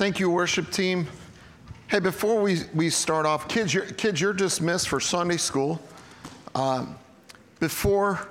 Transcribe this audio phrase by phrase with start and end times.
[0.00, 1.06] Thank you, worship team.
[1.88, 5.78] Hey, before we, we start off, kids you're, kids, you're dismissed for Sunday school.
[6.54, 6.96] Um,
[7.58, 8.26] before,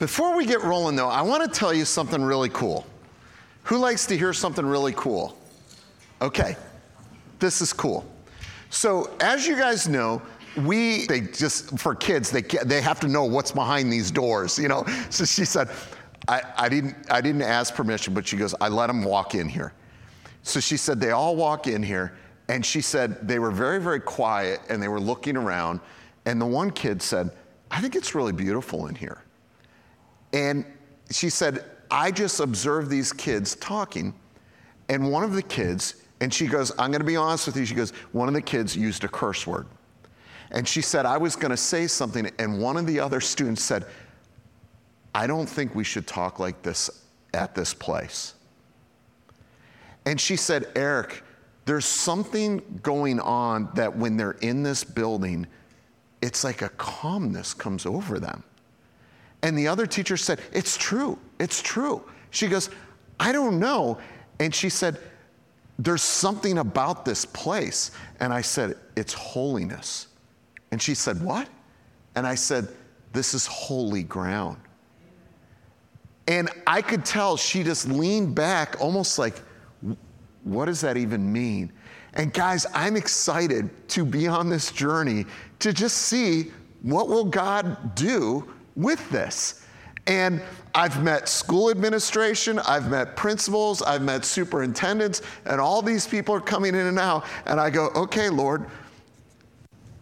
[0.00, 2.84] before we get rolling, though, I want to tell you something really cool.
[3.62, 5.38] Who likes to hear something really cool?
[6.20, 6.56] Okay,
[7.38, 8.04] this is cool.
[8.70, 10.20] So, as you guys know,
[10.56, 14.66] we, they just, for kids, they, they have to know what's behind these doors, you
[14.66, 14.84] know?
[15.08, 15.68] So she said,
[16.26, 19.48] I, I, didn't, I didn't ask permission, but she goes, I let them walk in
[19.48, 19.72] here.
[20.44, 22.14] So she said, they all walk in here,
[22.48, 25.80] and she said they were very, very quiet and they were looking around.
[26.26, 27.30] And the one kid said,
[27.70, 29.24] I think it's really beautiful in here.
[30.34, 30.66] And
[31.10, 34.14] she said, I just observed these kids talking,
[34.88, 37.74] and one of the kids, and she goes, I'm gonna be honest with you, she
[37.74, 39.66] goes, one of the kids used a curse word.
[40.50, 43.86] And she said, I was gonna say something, and one of the other students said,
[45.14, 46.90] I don't think we should talk like this
[47.32, 48.33] at this place.
[50.06, 51.22] And she said, Eric,
[51.64, 55.46] there's something going on that when they're in this building,
[56.20, 58.42] it's like a calmness comes over them.
[59.42, 62.02] And the other teacher said, It's true, it's true.
[62.30, 62.70] She goes,
[63.20, 63.98] I don't know.
[64.40, 64.98] And she said,
[65.78, 67.90] There's something about this place.
[68.20, 70.08] And I said, It's holiness.
[70.70, 71.48] And she said, What?
[72.14, 72.68] And I said,
[73.12, 74.58] This is holy ground.
[76.26, 79.42] And I could tell she just leaned back, almost like,
[80.44, 81.72] what does that even mean?
[82.14, 85.26] And guys, I'm excited to be on this journey
[85.58, 89.66] to just see what will God do with this.
[90.06, 90.42] And
[90.74, 96.40] I've met school administration, I've met principals, I've met superintendents, and all these people are
[96.40, 97.24] coming in and out.
[97.46, 98.66] And I go, okay, Lord,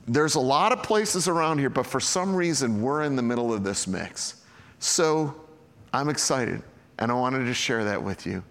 [0.09, 3.55] there's a lot of places around here, but for some reason, we're in the middle
[3.55, 4.43] of this mix.
[4.81, 5.35] So
[5.93, 6.63] I'm excited,
[6.99, 8.43] and I wanted to share that with you.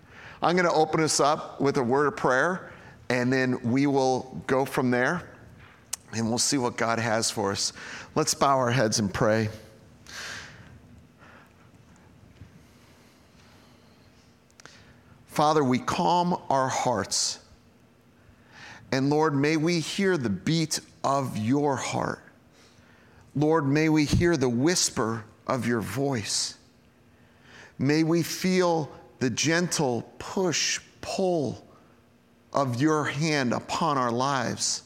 [0.41, 2.71] I'm going to open us up with a word of prayer,
[3.09, 5.21] and then we will go from there,
[6.13, 7.73] and we'll see what God has for us.
[8.15, 9.49] Let's bow our heads and pray.
[15.27, 17.39] Father, we calm our hearts.
[18.91, 22.21] And Lord, may we hear the beat of your heart.
[23.35, 26.57] Lord, may we hear the whisper of your voice.
[27.79, 28.91] May we feel
[29.21, 31.63] the gentle push, pull
[32.51, 34.81] of your hand upon our lives.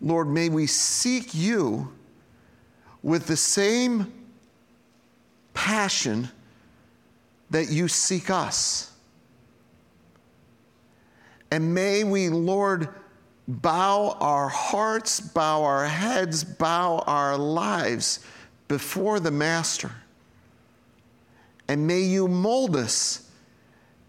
[0.00, 1.92] Lord, may we seek you
[3.02, 4.12] with the same
[5.54, 6.28] passion
[7.50, 8.92] that you seek us.
[11.50, 12.88] And may we, Lord,
[13.48, 18.24] bow our hearts, bow our heads, bow our lives
[18.68, 19.90] before the Master.
[21.68, 23.30] And may you mold us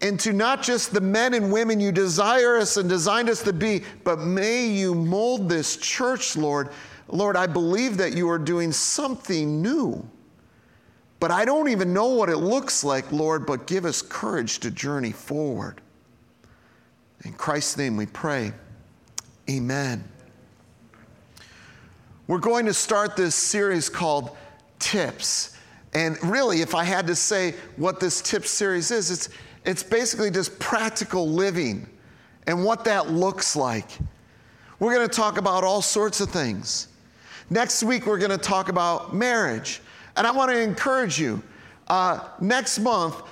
[0.00, 3.82] into not just the men and women you desire us and designed us to be,
[4.04, 6.68] but may you mold this church, Lord.
[7.08, 10.06] Lord, I believe that you are doing something new.
[11.18, 14.70] But I don't even know what it looks like, Lord, but give us courage to
[14.70, 15.80] journey forward.
[17.24, 18.52] In Christ's name we pray.
[19.48, 20.04] Amen.
[22.26, 24.36] We're going to start this series called
[24.78, 25.55] Tips.
[25.94, 29.28] And really, if I had to say what this tip series is, it's,
[29.64, 31.88] it's basically just practical living
[32.46, 33.90] and what that looks like.
[34.78, 36.88] We're going to talk about all sorts of things.
[37.48, 39.80] Next week, we're going to talk about marriage.
[40.16, 41.42] And I want to encourage you.
[41.88, 43.22] Uh, next month,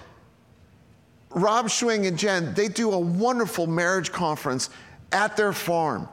[1.31, 4.71] Rob Schwing and Jen, they do a wonderful marriage conference
[5.13, 6.09] at their farm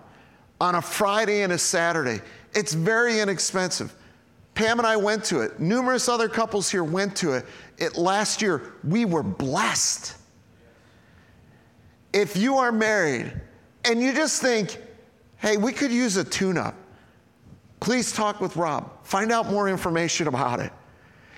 [0.60, 2.22] on a Friday and a Saturday.
[2.54, 3.94] It's very inexpensive.
[4.54, 5.60] Pam and I went to it.
[5.60, 7.46] Numerous other couples here went to it.
[7.78, 10.16] It last year, we were blessed.
[12.14, 13.34] If you are married
[13.86, 14.78] and you just think,
[15.38, 16.76] hey, we could use a tune up,
[17.80, 18.92] please talk with Rob.
[19.06, 20.72] Find out more information about it.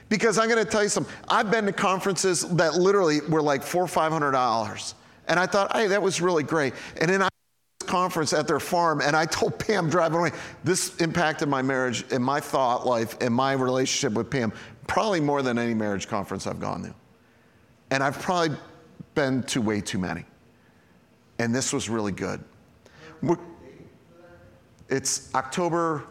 [0.10, 1.14] Because I'm going to tell you something.
[1.28, 4.96] I've been to conferences that literally were like four or five hundred dollars.
[5.28, 6.74] And I thought, hey, that was really great.
[7.00, 7.30] And then I
[7.84, 10.32] conference at their farm, and I told Pam driving away,
[10.64, 14.52] this impacted my marriage and my thought life and my relationship with Pam
[14.88, 16.94] probably more than any marriage conference I've gone to.
[17.92, 18.58] And I've probably
[19.16, 20.26] been to way too many.
[21.40, 22.44] And this was really good.
[23.22, 23.38] We're,
[24.90, 26.04] it's October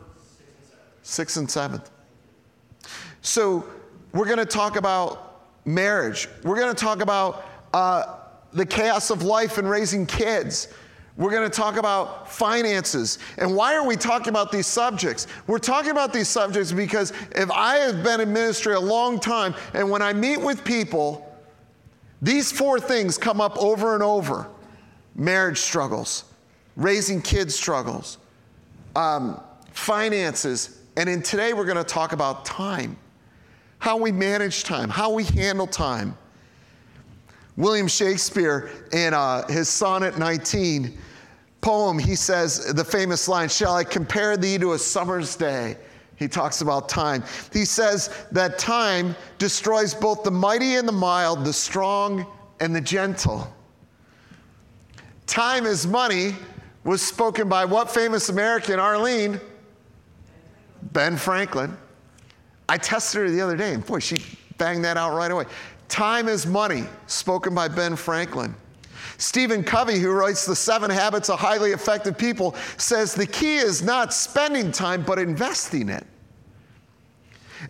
[1.04, 1.90] 6th and 7th.
[3.20, 3.66] So
[4.12, 6.28] we're going to talk about marriage.
[6.42, 8.16] We're going to talk about uh,
[8.52, 10.68] the chaos of life and raising kids.
[11.16, 13.18] We're going to talk about finances.
[13.38, 15.26] And why are we talking about these subjects?
[15.46, 19.54] We're talking about these subjects because if I have been in ministry a long time,
[19.74, 21.28] and when I meet with people,
[22.22, 24.48] these four things come up over and over.
[25.14, 26.24] marriage struggles,
[26.76, 28.18] raising kids struggles,
[28.96, 29.40] um,
[29.72, 32.96] finances, and in today we're going to talk about time,
[33.78, 36.16] how we manage time, how we handle time.
[37.56, 40.98] William Shakespeare, in uh, his Sonnet 19
[41.60, 45.76] poem, he says the famous line, Shall I compare thee to a summer's day?
[46.16, 47.24] He talks about time.
[47.52, 52.26] He says that time destroys both the mighty and the mild, the strong
[52.60, 53.52] and the gentle.
[55.26, 56.34] Time is money
[56.84, 59.40] was spoken by what famous American, Arlene?
[60.92, 61.76] Ben Franklin.
[62.68, 64.22] I tested her the other day, and boy, she
[64.58, 65.44] banged that out right away.
[65.92, 68.54] Time is money, spoken by Ben Franklin.
[69.18, 73.82] Stephen Covey, who writes The Seven Habits of Highly Effective People, says the key is
[73.82, 76.06] not spending time, but investing it.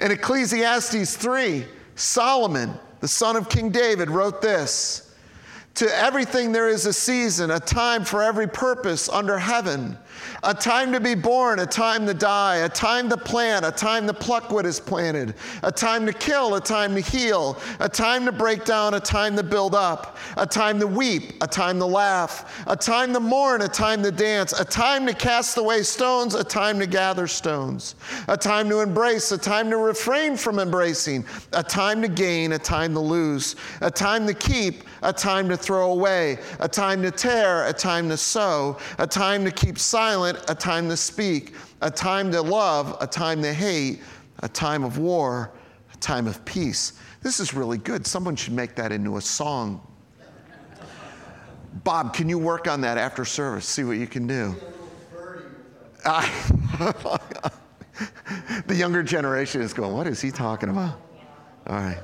[0.01, 1.65] In Ecclesiastes 3,
[1.97, 5.12] Solomon, the son of King David, wrote this
[5.75, 9.97] to everything there is a season, a time for every purpose under heaven,
[10.43, 14.07] a time to be born, a time to die, a time to plant, a time
[14.07, 18.27] to pluck what is planted, a time to kill, a time to heal, a time
[18.27, 21.87] to break down, a time to build up, a time to weep, a time to
[21.87, 26.35] laugh, a time to mourn, a time to dance, a time to cast away stones,
[26.35, 27.95] a time to gather stones,
[28.29, 32.59] a time to embrace, a time to refrain from embracing, a time to gain, a
[32.59, 37.11] time to lose, a time to keep, a time to throw away, a time to
[37.11, 41.91] tear, a time to sow, a time to keep silent, a time to speak, a
[41.91, 44.01] time to love, a time to hate,
[44.41, 45.53] a time of war,
[45.93, 46.95] a time of peace.
[47.23, 48.07] This is really good.
[48.07, 49.87] Someone should make that into a song.
[51.85, 53.65] Bob, can you work on that after service?
[53.67, 54.55] See what you can do.
[58.67, 61.01] the younger generation is going, What is he talking about?
[61.67, 62.03] All right.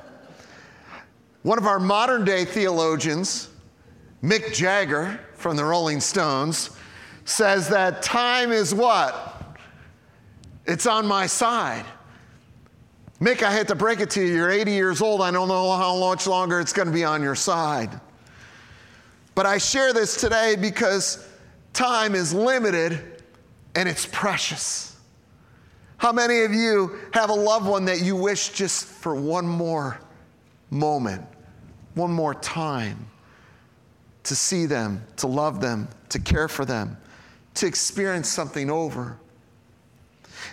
[1.43, 3.48] One of our modern day theologians,
[4.23, 6.71] Mick Jagger from the Rolling Stones,
[7.23, 9.57] says that time is what?
[10.65, 11.85] It's on my side.
[13.21, 14.33] Mick, I hate to break it to you.
[14.33, 15.21] You're 80 years old.
[15.21, 17.99] I don't know how much longer it's going to be on your side.
[19.35, 21.25] But I share this today because
[21.71, 23.23] time is limited
[23.75, 24.97] and it's precious.
[25.97, 29.99] How many of you have a loved one that you wish just for one more
[30.71, 31.25] moment,
[31.93, 33.09] one more time
[34.23, 36.97] to see them, to love them, to care for them,
[37.55, 39.17] to experience something over.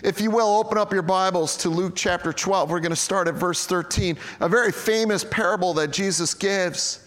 [0.03, 2.69] If you will, open up your Bibles to Luke chapter 12.
[2.69, 7.03] We're going to start at verse 13, a very famous parable that Jesus gives.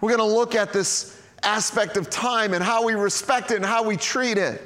[0.00, 3.64] We're going to look at this aspect of time and how we respect it and
[3.64, 4.60] how we treat it.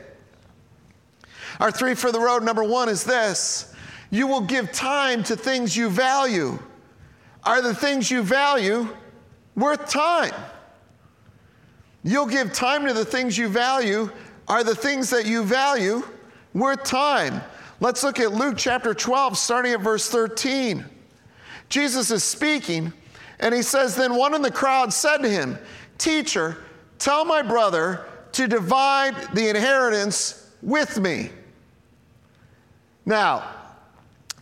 [1.60, 3.72] Our three for the road number one is this
[4.10, 6.58] you will give time to things you value.
[7.44, 8.88] Are the things you value
[9.54, 10.34] worth time?
[12.06, 14.12] You'll give time to the things you value.
[14.46, 16.04] Are the things that you value
[16.54, 17.42] worth time?
[17.80, 20.84] Let's look at Luke chapter 12, starting at verse 13.
[21.68, 22.92] Jesus is speaking,
[23.40, 25.58] and he says, Then one in the crowd said to him,
[25.98, 26.58] Teacher,
[27.00, 31.30] tell my brother to divide the inheritance with me.
[33.04, 33.50] Now,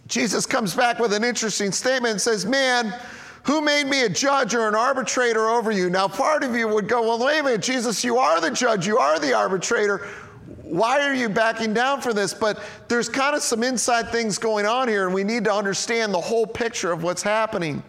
[0.07, 2.95] Jesus comes back with an interesting statement and says, Man,
[3.45, 5.91] who made me a judge or an arbitrator over you?
[5.91, 8.87] Now, part of you would go, Well, wait a minute, Jesus, you are the judge,
[8.87, 10.09] you are the arbitrator.
[10.63, 12.33] Why are you backing down for this?
[12.33, 16.13] But there's kind of some inside things going on here, and we need to understand
[16.13, 17.83] the whole picture of what's happening.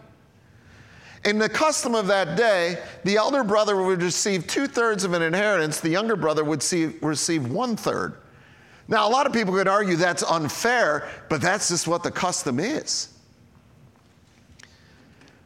[1.23, 5.21] In the custom of that day, the elder brother would receive two thirds of an
[5.21, 8.15] inheritance, the younger brother would see, receive one third.
[8.89, 12.59] Now, a lot of people could argue that's unfair, but that's just what the custom
[12.59, 13.14] is.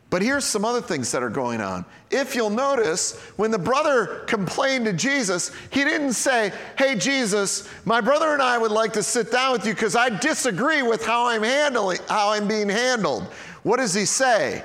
[0.09, 1.85] But here's some other things that are going on.
[2.09, 8.01] If you'll notice, when the brother complained to Jesus, he didn't say, Hey, Jesus, my
[8.01, 11.27] brother and I would like to sit down with you because I disagree with how
[11.27, 13.23] I'm handling, how I'm being handled.
[13.61, 14.63] What does he say?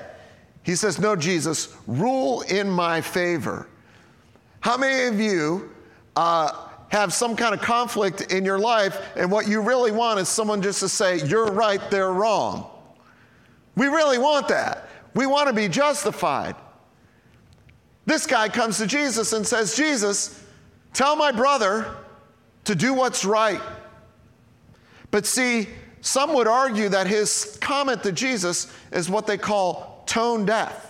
[0.62, 3.68] He says, No, Jesus, rule in my favor.
[4.60, 5.70] How many of you
[6.16, 6.52] uh,
[6.88, 10.62] have some kind of conflict in your life, and what you really want is someone
[10.62, 12.70] just to say, You're right, they're wrong?
[13.76, 14.88] We really want that.
[15.14, 16.56] We want to be justified.
[18.06, 20.42] This guy comes to Jesus and says, Jesus,
[20.92, 21.96] tell my brother
[22.64, 23.60] to do what's right.
[25.10, 25.68] But see,
[26.00, 30.83] some would argue that his comment to Jesus is what they call tone deaf.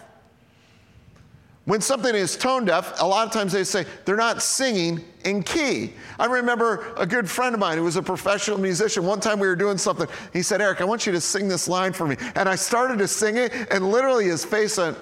[1.67, 5.43] When something is tone deaf, a lot of times they say they're not singing in
[5.43, 5.95] key.
[6.19, 9.07] I remember a good friend of mine who was a professional musician.
[9.07, 10.07] One time we were doing something.
[10.35, 12.17] He said, Eric, I want you to sing this line for me.
[12.35, 14.99] And I started to sing it, and literally his face went.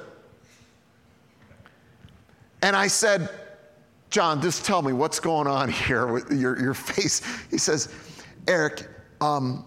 [2.63, 3.29] And I said,
[4.11, 7.23] John, just tell me what's going on here with your, your face.
[7.51, 7.93] He says,
[8.47, 8.87] Eric,
[9.21, 9.65] um,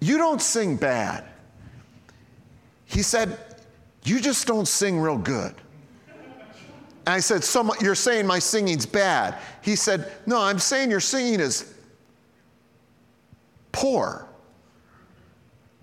[0.00, 1.24] you don't sing bad.
[2.84, 3.36] He said,
[4.04, 5.54] You just don't sing real good.
[7.06, 9.36] And I said, so You're saying my singing's bad.
[9.62, 11.74] He said, No, I'm saying your singing is
[13.72, 14.26] poor.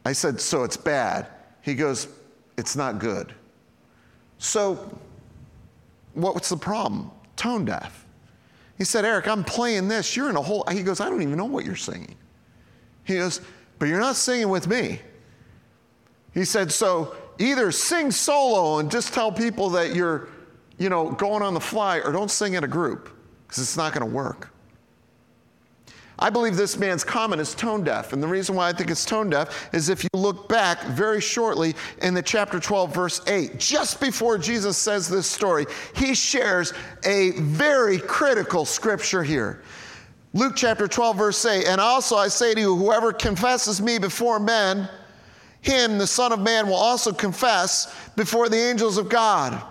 [0.06, 1.28] I said, So it's bad.
[1.62, 2.08] He goes,
[2.58, 3.34] It's not good.
[4.40, 4.98] So,
[6.14, 7.12] what's the problem?
[7.36, 8.06] Tone deaf.
[8.78, 10.16] He said, Eric, I'm playing this.
[10.16, 10.64] You're in a whole.
[10.72, 12.16] He goes, I don't even know what you're singing.
[13.04, 13.42] He goes,
[13.80, 15.02] But you're not singing with me.
[16.34, 20.30] He said, So either sing solo and just tell people that you're,
[20.78, 23.10] you know, going on the fly, or don't sing in a group,
[23.48, 24.50] because it's not going to work.
[26.20, 28.12] I believe this man's comment is tone deaf.
[28.12, 31.22] And the reason why I think it's tone deaf is if you look back very
[31.22, 36.74] shortly in the chapter 12, verse 8, just before Jesus says this story, he shares
[37.06, 39.62] a very critical scripture here.
[40.34, 44.40] Luke chapter 12, verse 8, and also I say to you, whoever confesses me before
[44.40, 44.90] men,
[45.68, 49.62] him, the Son of Man, will also confess before the angels of God.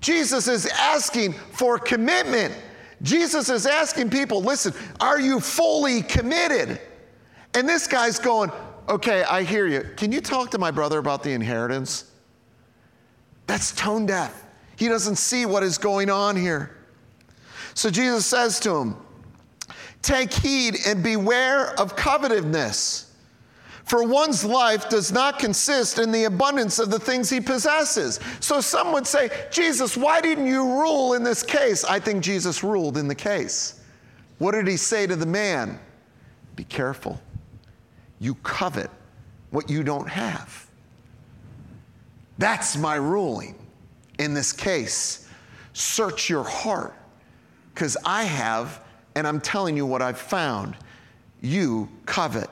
[0.00, 2.54] Jesus is asking for commitment.
[3.02, 6.80] Jesus is asking people, listen, are you fully committed?
[7.54, 8.52] And this guy's going,
[8.88, 9.84] okay, I hear you.
[9.96, 12.10] Can you talk to my brother about the inheritance?
[13.46, 14.44] That's tone deaf.
[14.76, 16.76] He doesn't see what is going on here.
[17.74, 18.96] So Jesus says to him,
[20.02, 23.05] Take heed and beware of covetousness.
[23.86, 28.18] For one's life does not consist in the abundance of the things he possesses.
[28.40, 31.84] So some would say, Jesus, why didn't you rule in this case?
[31.84, 33.80] I think Jesus ruled in the case.
[34.38, 35.78] What did he say to the man?
[36.56, 37.20] Be careful.
[38.18, 38.90] You covet
[39.50, 40.68] what you don't have.
[42.38, 43.54] That's my ruling
[44.18, 45.28] in this case.
[45.74, 46.94] Search your heart,
[47.72, 48.82] because I have,
[49.14, 50.74] and I'm telling you what I've found.
[51.40, 52.50] You covet.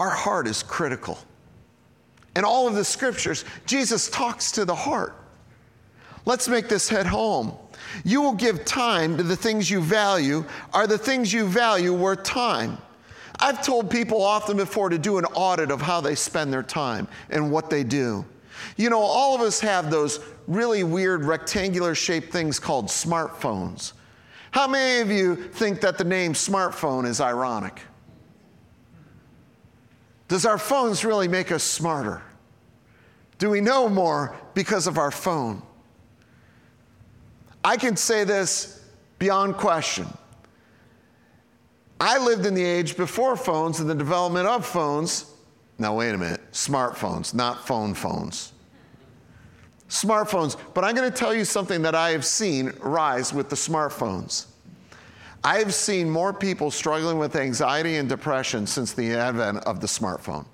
[0.00, 1.18] Our heart is critical.
[2.34, 5.14] In all of the scriptures, Jesus talks to the heart.
[6.24, 7.52] Let's make this head home.
[8.02, 10.46] You will give time to the things you value.
[10.72, 12.78] Are the things you value worth time?
[13.40, 17.06] I've told people often before to do an audit of how they spend their time
[17.28, 18.24] and what they do.
[18.78, 23.92] You know, all of us have those really weird rectangular shaped things called smartphones.
[24.50, 27.82] How many of you think that the name smartphone is ironic?
[30.30, 32.22] Does our phones really make us smarter?
[33.38, 35.60] Do we know more because of our phone?
[37.64, 38.80] I can say this
[39.18, 40.06] beyond question.
[42.00, 45.34] I lived in the age before phones and the development of phones.
[45.80, 48.52] Now, wait a minute smartphones, not phone phones.
[49.88, 50.56] Smartphones.
[50.74, 54.46] But I'm going to tell you something that I have seen rise with the smartphones.
[55.42, 60.44] I've seen more people struggling with anxiety and depression since the advent of the smartphone.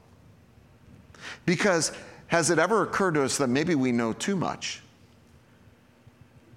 [1.44, 1.92] Because
[2.28, 4.82] has it ever occurred to us that maybe we know too much?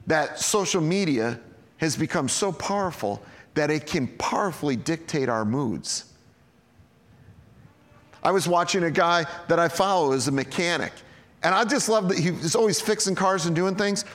[0.08, 1.40] That social media
[1.78, 3.22] has become so powerful
[3.54, 6.06] that it can powerfully dictate our moods.
[8.22, 10.92] I was watching a guy that I follow as a mechanic,
[11.42, 14.06] and I just love that he's always fixing cars and doing things.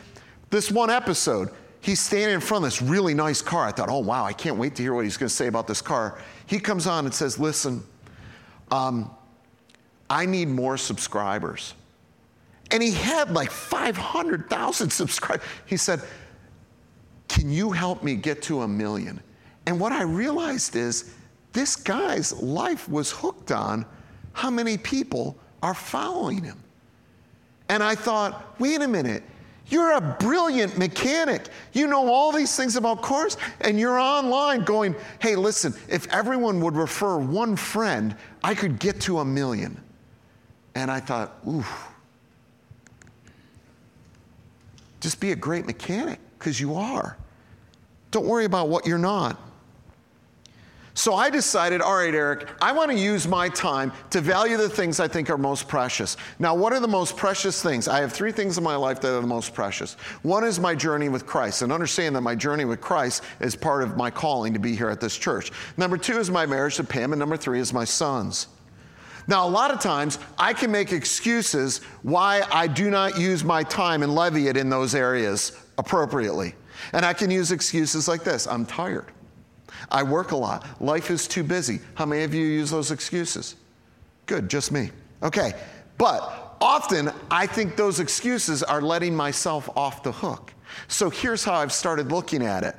[0.51, 1.51] This one episode,
[1.85, 3.67] he's standing in front of this really nice car.
[3.67, 5.67] I thought, oh, wow, I can't wait to hear what he's going to say about
[5.67, 6.19] this car.
[6.47, 7.85] He comes on and says, listen,
[8.71, 9.11] um,
[10.09, 11.75] I need more subscribers.
[12.71, 15.47] And he had like 500,000 subscribers.
[15.67, 16.01] He said,
[17.29, 19.21] Can you help me get to a million?
[19.67, 21.15] And what I realized is
[21.53, 23.85] this guy's life was hooked on
[24.33, 26.59] how many people are following him.
[27.69, 29.23] And I thought, wait a minute,
[29.69, 31.49] you're a brilliant mechanic.
[31.73, 36.61] You know all these things about cars, and you're online going, hey, listen, if everyone
[36.61, 39.81] would refer one friend, I could get to a million.
[40.75, 41.65] And I thought, ooh,
[45.01, 47.17] just be a great mechanic, because you are.
[48.11, 49.39] Don't worry about what you're not.
[50.97, 54.69] So I decided, all right, Eric, I want to use my time to value the
[54.69, 56.17] things I think are most precious.
[56.39, 57.89] Now, what are the most precious things?
[57.89, 59.95] I have three things in my life that are the most precious.
[60.23, 63.83] One is my journey with Christ, and understand that my journey with Christ is part
[63.83, 65.51] of my calling to be here at this church.
[65.77, 68.47] Number two is my marriage to Pam, and number three is my sons.
[69.27, 73.65] Now, a lot of times I can make excuses why I do not use my
[73.65, 76.55] time and levy it in those areas appropriately.
[76.93, 79.14] And I can use excuses like this I'm tired.
[79.91, 80.81] I work a lot.
[80.81, 81.81] Life is too busy.
[81.95, 83.57] How many of you use those excuses?
[84.27, 84.91] Good, just me.
[85.23, 85.53] Okay.
[85.99, 90.53] But often I think those excuses are letting myself off the hook.
[90.89, 92.77] So here's how I've started looking at it.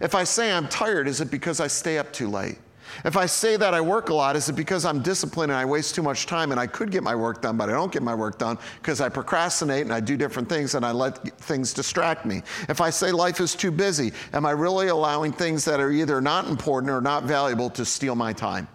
[0.00, 2.58] If I say I'm tired, is it because I stay up too late?
[3.04, 5.64] If I say that I work a lot, is it because I'm disciplined and I
[5.64, 8.02] waste too much time and I could get my work done, but I don't get
[8.02, 11.72] my work done because I procrastinate and I do different things and I let things
[11.72, 12.42] distract me?
[12.68, 16.20] If I say life is too busy, am I really allowing things that are either
[16.20, 18.68] not important or not valuable to steal my time?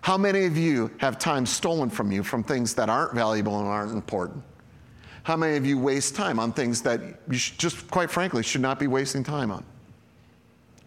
[0.00, 3.68] How many of you have time stolen from you from things that aren't valuable and
[3.68, 4.42] aren't important?
[5.22, 8.78] How many of you waste time on things that you just, quite frankly, should not
[8.78, 9.62] be wasting time on?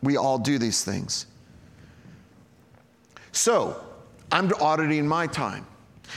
[0.02, 1.28] We all do these things.
[3.32, 3.84] So,
[4.32, 5.66] I'm auditing my time.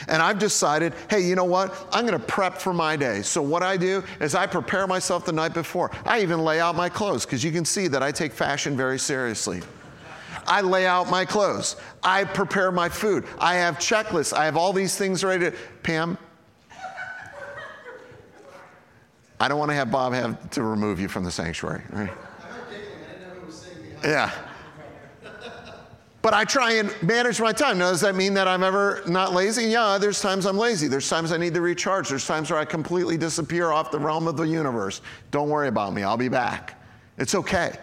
[0.07, 1.87] And I've decided, hey, you know what?
[1.91, 3.21] I'm going to prep for my day.
[3.21, 5.91] So, what I do is I prepare myself the night before.
[6.05, 8.99] I even lay out my clothes because you can see that I take fashion very
[8.99, 9.61] seriously.
[10.47, 11.75] I lay out my clothes.
[12.03, 13.25] I prepare my food.
[13.39, 14.33] I have checklists.
[14.33, 15.57] I have all these things ready to.
[15.81, 16.17] Pam,
[19.39, 22.11] I don't want to have Bob have to remove you from the sanctuary, right?
[24.03, 24.31] Yeah.
[26.25, 27.77] But I try and manage my time.
[27.77, 29.65] Now, does that mean that I'm ever not lazy?
[29.65, 30.87] Yeah, there's times I'm lazy.
[30.87, 32.09] There's times I need to recharge.
[32.09, 35.03] There's times where I completely disappear off the realm of the universe.
[35.29, 36.01] Don't worry about me.
[36.01, 36.81] I'll be back.
[37.19, 37.77] It's okay.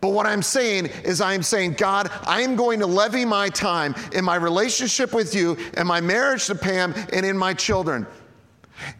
[0.00, 3.94] But what I'm saying is, I'm saying, God, I am going to levy my time
[4.14, 8.06] in my relationship with you, in my marriage to Pam, and in my children.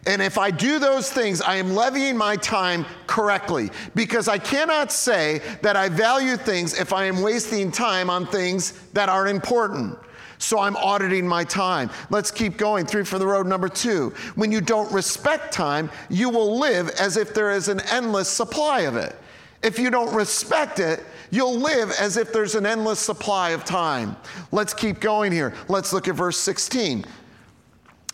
[0.05, 4.91] And if I do those things, I am levying my time correctly because I cannot
[4.91, 9.97] say that I value things if I am wasting time on things that aren't important.
[10.39, 11.89] So I'm auditing my time.
[12.09, 12.85] Let's keep going.
[12.85, 14.13] Three for the road, number two.
[14.35, 18.81] When you don't respect time, you will live as if there is an endless supply
[18.81, 19.15] of it.
[19.63, 24.15] If you don't respect it, you'll live as if there's an endless supply of time.
[24.51, 25.53] Let's keep going here.
[25.67, 27.05] Let's look at verse 16.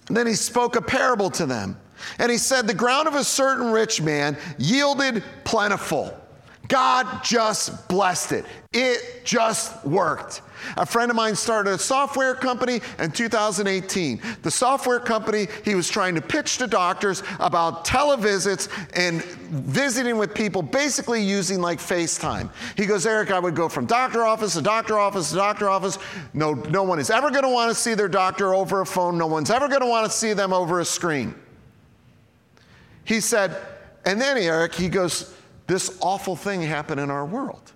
[0.07, 1.77] Then he spoke a parable to them.
[2.19, 6.19] And he said, The ground of a certain rich man yielded plentiful.
[6.67, 8.45] God just blessed it.
[8.71, 10.41] It just worked.
[10.78, 14.21] A friend of mine started a software company in 2018.
[14.41, 20.34] The software company, he was trying to pitch to doctors about televisits and visiting with
[20.34, 22.49] people, basically using like FaceTime.
[22.78, 25.99] He goes, Eric, I would go from doctor office to doctor office to doctor office.
[26.34, 29.17] No, no one is ever going to want to see their doctor over a phone.
[29.17, 31.36] No one's ever going to want to see them over a screen.
[33.04, 33.58] He said,
[34.06, 35.36] and then Eric, he goes,
[35.67, 37.71] this awful thing happened in our world.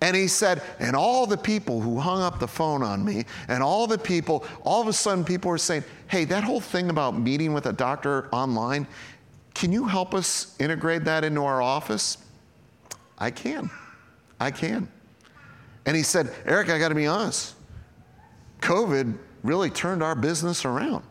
[0.00, 3.62] And he said, and all the people who hung up the phone on me, and
[3.62, 7.18] all the people, all of a sudden people were saying, hey, that whole thing about
[7.18, 8.86] meeting with a doctor online,
[9.54, 12.18] can you help us integrate that into our office?
[13.16, 13.70] I can.
[14.38, 14.88] I can.
[15.86, 17.54] And he said, Eric, I got to be honest.
[18.60, 21.04] COVID really turned our business around.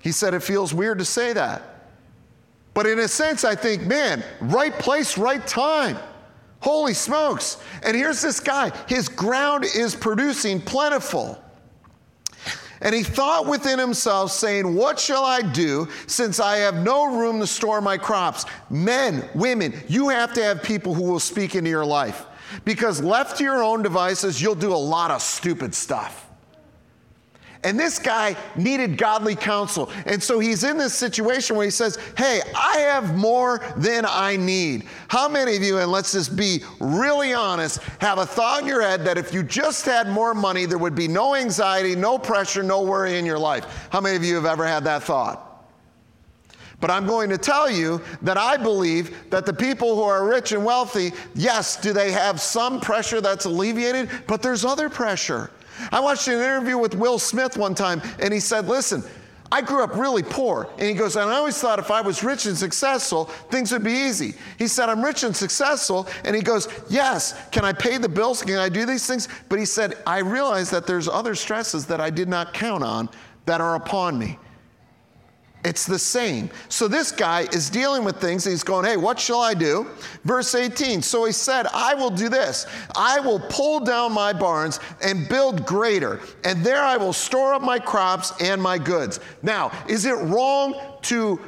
[0.00, 1.71] He said, it feels weird to say that.
[2.74, 5.98] But in a sense, I think, man, right place, right time.
[6.60, 7.58] Holy smokes.
[7.82, 11.42] And here's this guy, his ground is producing plentiful.
[12.80, 17.38] And he thought within himself, saying, What shall I do since I have no room
[17.40, 18.44] to store my crops?
[18.70, 22.26] Men, women, you have to have people who will speak into your life.
[22.64, 26.21] Because left to your own devices, you'll do a lot of stupid stuff.
[27.64, 29.88] And this guy needed godly counsel.
[30.06, 34.36] And so he's in this situation where he says, Hey, I have more than I
[34.36, 34.84] need.
[35.08, 38.82] How many of you, and let's just be really honest, have a thought in your
[38.82, 42.64] head that if you just had more money, there would be no anxiety, no pressure,
[42.64, 43.88] no worry in your life?
[43.90, 45.48] How many of you have ever had that thought?
[46.80, 50.50] But I'm going to tell you that I believe that the people who are rich
[50.50, 55.52] and wealthy, yes, do they have some pressure that's alleviated, but there's other pressure.
[55.90, 59.02] I watched an interview with Will Smith one time, and he said, Listen,
[59.52, 60.66] I grew up really poor.
[60.78, 63.84] And he goes, and I always thought if I was rich and successful, things would
[63.84, 64.32] be easy.
[64.58, 66.08] He said, I'm rich and successful.
[66.24, 68.40] And he goes, Yes, can I pay the bills?
[68.40, 69.28] Can I do these things?
[69.50, 73.10] But he said, I realize that there's other stresses that I did not count on
[73.44, 74.38] that are upon me.
[75.64, 76.50] It's the same.
[76.68, 78.44] So this guy is dealing with things.
[78.44, 79.86] He's going, Hey, what shall I do?
[80.24, 81.02] Verse 18.
[81.02, 82.66] So he said, I will do this.
[82.96, 87.62] I will pull down my barns and build greater, and there I will store up
[87.62, 89.20] my crops and my goods.
[89.42, 91.40] Now, is it wrong to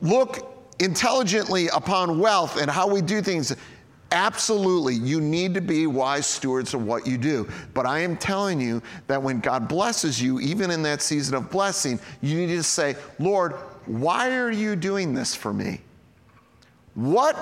[0.00, 3.56] look intelligently upon wealth and how we do things?
[4.12, 7.48] Absolutely, you need to be wise stewards of what you do.
[7.72, 11.50] But I am telling you that when God blesses you, even in that season of
[11.50, 13.54] blessing, you need to say, Lord,
[13.86, 15.80] why are you doing this for me?
[16.94, 17.38] What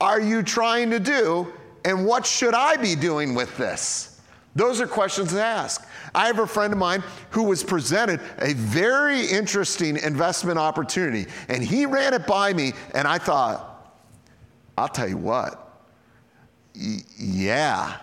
[0.00, 1.52] are you trying to do?
[1.84, 4.20] And what should I be doing with this?
[4.56, 5.86] Those are questions to ask.
[6.14, 11.62] I have a friend of mine who was presented a very interesting investment opportunity, and
[11.62, 13.67] he ran it by me, and I thought,
[14.78, 15.82] I'll tell you what,
[16.74, 17.98] y- yeah.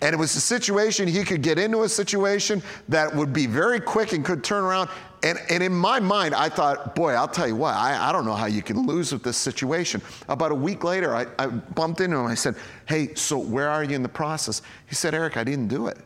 [0.00, 3.80] And it was a situation, he could get into a situation that would be very
[3.80, 4.88] quick and could turn around.
[5.24, 8.24] And, and in my mind, I thought, boy, I'll tell you what, I, I don't
[8.24, 10.00] know how you can lose with this situation.
[10.28, 12.26] About a week later, I, I bumped into him.
[12.26, 12.54] I said,
[12.86, 14.62] hey, so where are you in the process?
[14.86, 15.98] He said, Eric, I didn't do it.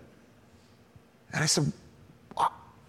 [1.35, 1.71] And I said,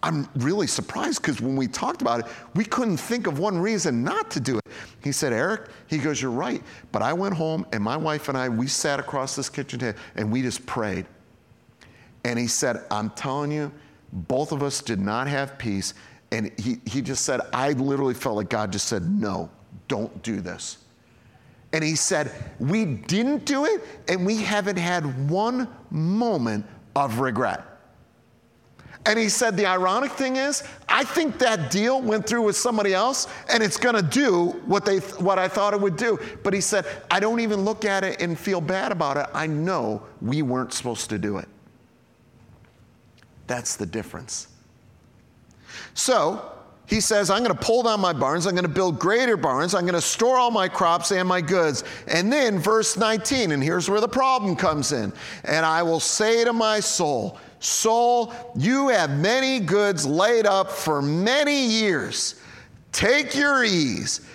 [0.04, 4.04] I'm really surprised because when we talked about it, we couldn't think of one reason
[4.04, 4.68] not to do it.
[5.02, 6.62] He said, Eric, he goes, You're right.
[6.92, 9.98] But I went home and my wife and I, we sat across this kitchen table
[10.16, 11.06] and we just prayed.
[12.26, 13.72] And he said, I'm telling you,
[14.12, 15.94] both of us did not have peace.
[16.32, 19.50] And he, he just said, I literally felt like God just said, No,
[19.88, 20.80] don't do this.
[21.72, 27.73] And he said, We didn't do it, and we haven't had one moment of regret.
[29.06, 32.94] And he said, The ironic thing is, I think that deal went through with somebody
[32.94, 36.20] else and it's to do what, they, what I thought it would do.
[36.44, 39.26] But he said, I don't even look at it and feel bad about it.
[39.34, 41.48] I know we weren't supposed to do it.
[43.48, 44.48] That's the difference.
[45.94, 46.50] So,
[46.86, 48.46] he says, I'm to pull down my barns.
[48.46, 49.74] I'm to build greater barns.
[49.74, 51.84] I'm to store all my crops and my goods.
[52.08, 55.14] And then, verse 19, and here's where the problem comes in.
[55.46, 61.02] And I will say to my soul, Soul, you have many goods laid up for
[61.02, 62.42] many years.
[62.92, 64.28] Take your ease,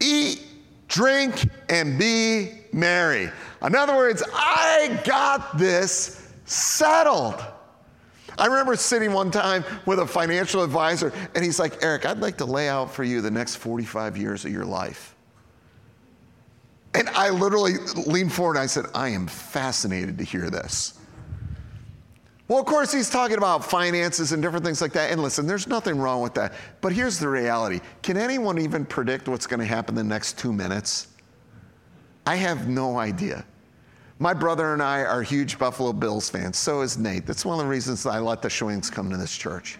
[0.00, 0.40] eat,
[0.86, 3.28] drink, and be merry.
[3.62, 7.42] In other words, I got this settled.
[8.38, 12.38] I remember sitting one time with a financial advisor, and he's like, Eric, I'd like
[12.38, 15.16] to lay out for you the next 45 years of your life.
[16.94, 20.99] And I literally leaned forward and I said, I am fascinated to hear this.
[22.50, 25.12] Well, of course, he's talking about finances and different things like that.
[25.12, 26.52] And listen, there's nothing wrong with that.
[26.80, 30.36] But here's the reality can anyone even predict what's going to happen in the next
[30.36, 31.06] two minutes?
[32.26, 33.44] I have no idea.
[34.18, 36.58] My brother and I are huge Buffalo Bills fans.
[36.58, 37.24] So is Nate.
[37.24, 39.78] That's one of the reasons I let the Schwings come to this church.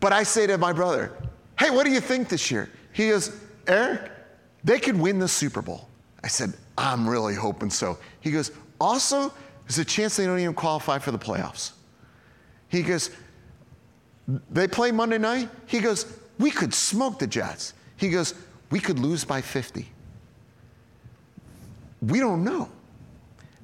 [0.00, 1.16] But I say to my brother,
[1.58, 2.68] hey, what do you think this year?
[2.92, 4.10] He goes, Eric,
[4.64, 5.88] they could win the Super Bowl.
[6.22, 7.96] I said, I'm really hoping so.
[8.20, 9.32] He goes, also,
[9.66, 11.72] there's a chance they don't even qualify for the playoffs.
[12.68, 13.10] He goes,
[14.50, 15.48] They play Monday night?
[15.66, 17.74] He goes, We could smoke the Jets.
[17.96, 18.34] He goes,
[18.70, 19.88] We could lose by 50.
[22.02, 22.68] We don't know.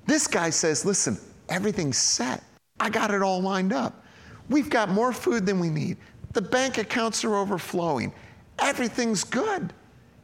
[0.07, 2.43] This guy says, Listen, everything's set.
[2.81, 4.05] I got it all lined up.
[4.49, 5.97] We've got more food than we need.
[6.33, 8.13] The bank accounts are overflowing.
[8.59, 9.73] Everything's good.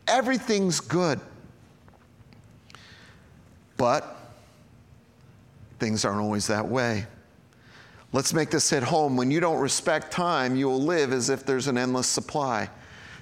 [0.08, 1.20] Everything's good.
[3.76, 4.17] But
[5.78, 7.06] Things aren't always that way.
[8.12, 9.16] Let's make this hit home.
[9.16, 12.70] When you don't respect time, you will live as if there's an endless supply.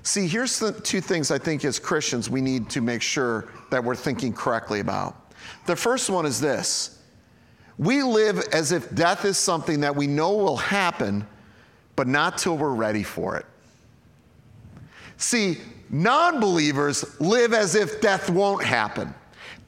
[0.02, 3.82] See, here's the two things I think as Christians we need to make sure that
[3.82, 5.34] we're thinking correctly about.
[5.66, 7.02] The first one is this
[7.78, 11.26] we live as if death is something that we know will happen,
[11.94, 13.44] but not till we're ready for it.
[15.18, 15.58] See,
[15.90, 19.14] non believers live as if death won't happen.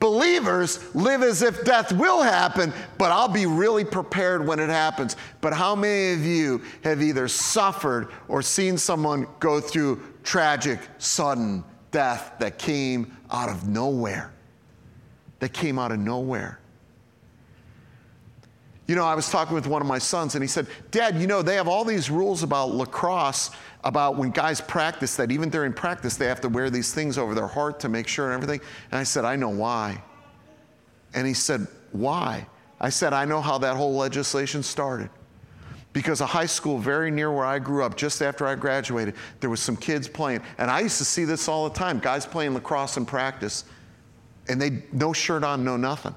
[0.00, 5.16] Believers live as if death will happen, but I'll be really prepared when it happens.
[5.40, 11.64] But how many of you have either suffered or seen someone go through tragic, sudden
[11.90, 14.32] death that came out of nowhere?
[15.40, 16.60] That came out of nowhere.
[18.88, 21.26] You know, I was talking with one of my sons, and he said, Dad, you
[21.26, 23.50] know, they have all these rules about lacrosse,
[23.84, 27.34] about when guys practice, that even during practice, they have to wear these things over
[27.34, 28.66] their heart to make sure and everything.
[28.90, 30.02] And I said, I know why.
[31.12, 32.46] And he said, Why?
[32.80, 35.10] I said, I know how that whole legislation started.
[35.92, 39.50] Because a high school very near where I grew up, just after I graduated, there
[39.50, 40.40] was some kids playing.
[40.56, 43.64] And I used to see this all the time guys playing lacrosse in practice,
[44.48, 46.14] and they no shirt on, no nothing,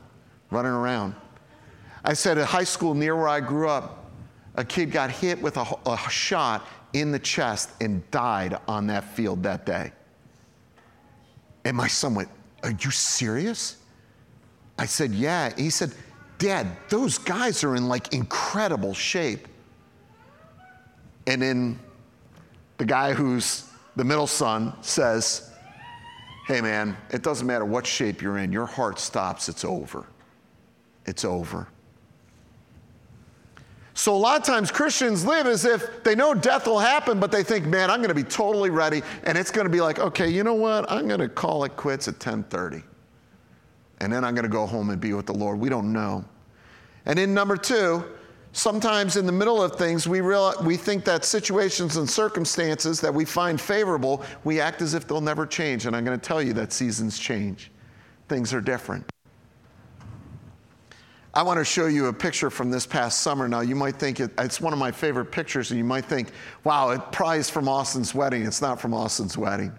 [0.51, 1.15] running around.
[2.04, 4.12] I said at high school near where I grew up,
[4.56, 9.04] a kid got hit with a, a shot in the chest and died on that
[9.04, 9.92] field that day.
[11.64, 12.30] And my son went,
[12.64, 13.78] Are you serious?
[14.78, 15.54] I said, Yeah.
[15.56, 15.94] He said,
[16.38, 19.48] Dad, those guys are in like incredible shape.
[21.28, 21.80] And then
[22.78, 25.52] the guy who's the middle son says,
[26.48, 30.06] Hey man, it doesn't matter what shape you're in, your heart stops, it's over.
[31.06, 31.68] It's over.
[34.02, 37.32] So, a lot of times Christians live as if they know death will happen, but
[37.32, 39.04] they think, man, I'm going to be totally ready.
[39.26, 40.92] And it's going to be like, okay, you know what?
[40.92, 42.82] I'm going to call it quits at 1030.
[44.00, 45.60] And then I'm going to go home and be with the Lord.
[45.60, 46.26] We don't know.
[47.06, 48.04] And in number two,
[48.54, 53.24] sometimes in the middle of things, we, we think that situations and circumstances that we
[53.24, 55.86] find favorable, we act as if they'll never change.
[55.86, 57.70] And I'm going to tell you that seasons change,
[58.28, 59.11] things are different.
[61.34, 63.48] I want to show you a picture from this past summer.
[63.48, 66.32] Now, you might think it, it's one of my favorite pictures, and you might think,
[66.65, 68.46] wow, it probably is from Austin's wedding.
[68.46, 69.72] It's not from Austin's wedding.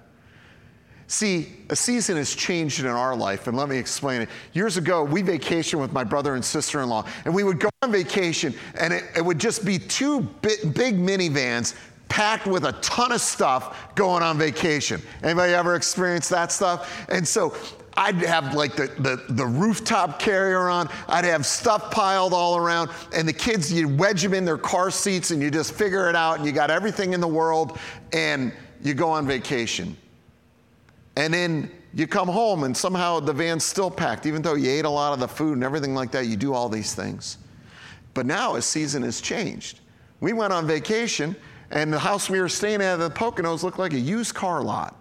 [1.08, 4.30] See, a season has changed in our life, and let me explain it.
[4.54, 7.68] Years ago, we vacationed with my brother and sister in law, and we would go
[7.82, 11.74] on vacation, and it, it would just be two big, big minivans
[12.08, 15.02] packed with a ton of stuff going on vacation.
[15.22, 17.06] Anybody ever experienced that stuff?
[17.10, 17.54] And so
[18.02, 20.88] I'd have like the, the, the, rooftop carrier on.
[21.06, 22.90] I'd have stuff piled all around.
[23.14, 26.16] And the kids, you wedge them in their car seats and you just figure it
[26.16, 27.78] out and you got everything in the world
[28.12, 29.96] and you go on vacation.
[31.14, 34.84] And then you come home and somehow the van's still packed, even though you ate
[34.84, 36.26] a lot of the food and everything like that.
[36.26, 37.38] You do all these things.
[38.14, 39.78] But now a season has changed.
[40.18, 41.36] We went on vacation
[41.70, 44.96] and the house we were staying at the Poconos looked like a used car lot.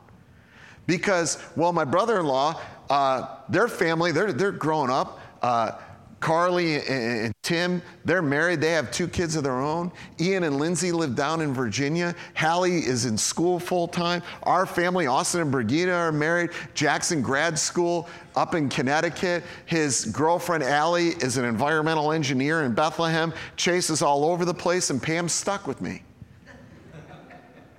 [0.87, 2.59] Because, well, my brother in law,
[2.91, 5.19] uh, their family, they're, they're growing up.
[5.41, 5.71] Uh,
[6.19, 8.59] Carly and Tim, they're married.
[8.59, 9.93] They have two kids of their own.
[10.19, 12.13] Ian and Lindsay live down in Virginia.
[12.35, 14.21] Hallie is in school full time.
[14.43, 16.51] Our family, Austin and Brigida, are married.
[16.73, 19.43] Jackson grad school up in Connecticut.
[19.65, 23.33] His girlfriend, Allie, is an environmental engineer in Bethlehem.
[23.55, 26.03] Chase is all over the place, and Pam's stuck with me.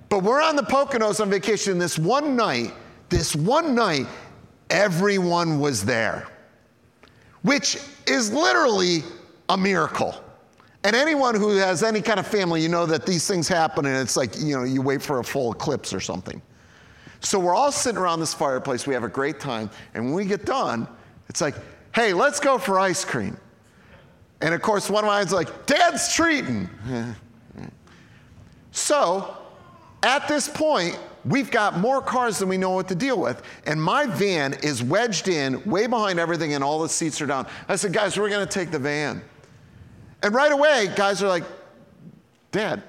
[0.09, 1.77] but we're on the Poconos on vacation.
[1.77, 2.73] This one night,
[3.09, 4.07] this one night,
[4.73, 6.27] everyone was there
[7.43, 9.03] which is literally
[9.49, 10.15] a miracle.
[10.85, 13.95] And anyone who has any kind of family, you know that these things happen and
[13.95, 16.41] it's like, you know, you wait for a full eclipse or something.
[17.21, 20.25] So we're all sitting around this fireplace, we have a great time, and when we
[20.25, 20.87] get done,
[21.29, 21.55] it's like,
[21.95, 23.37] hey, let's go for ice cream.
[24.41, 26.69] And of course, one of mine's like, Dad's treating.
[28.71, 29.37] so
[30.01, 33.41] at this point, We've got more cars than we know what to deal with.
[33.65, 37.47] And my van is wedged in way behind everything, and all the seats are down.
[37.67, 39.21] I said, guys, we're going to take the van.
[40.21, 41.43] And right away, guys are like,
[42.51, 42.83] Dad,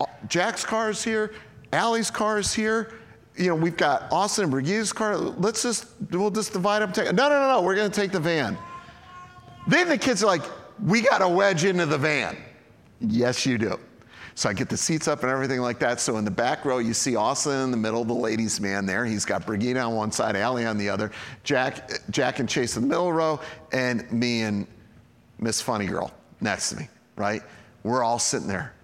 [0.00, 1.34] uh, Jack's car is here,
[1.72, 2.94] Allie's car is here.
[3.36, 5.16] You know, we've got Austin and Brigida's car.
[5.16, 6.94] Let's just, we'll just divide up.
[6.94, 8.56] Take, no, no, no, no, we're going to take the van.
[9.66, 10.42] Then the kids are like,
[10.84, 12.36] we got to wedge into the van.
[13.00, 13.78] Yes, you do.
[14.36, 16.00] So I get the seats up and everything like that.
[16.00, 19.04] So in the back row, you see Austin in the middle, the ladies' man there.
[19.04, 21.12] He's got Brigida on one side, Allie on the other,
[21.44, 23.40] Jack, Jack and Chase in the middle row,
[23.72, 24.66] and me and
[25.38, 27.42] Miss Funny Girl next to me, right?
[27.84, 28.74] We're all sitting there.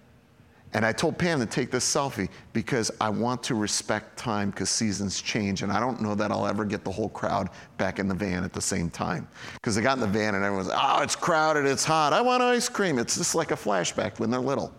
[0.72, 4.70] And I told Pam to take this selfie because I want to respect time because
[4.70, 5.62] seasons change.
[5.62, 8.44] And I don't know that I'll ever get the whole crowd back in the van
[8.44, 9.26] at the same time.
[9.54, 12.40] Because they got in the van and everyone's, oh, it's crowded, it's hot, I want
[12.40, 13.00] ice cream.
[13.00, 14.72] It's just like a flashback when they're little.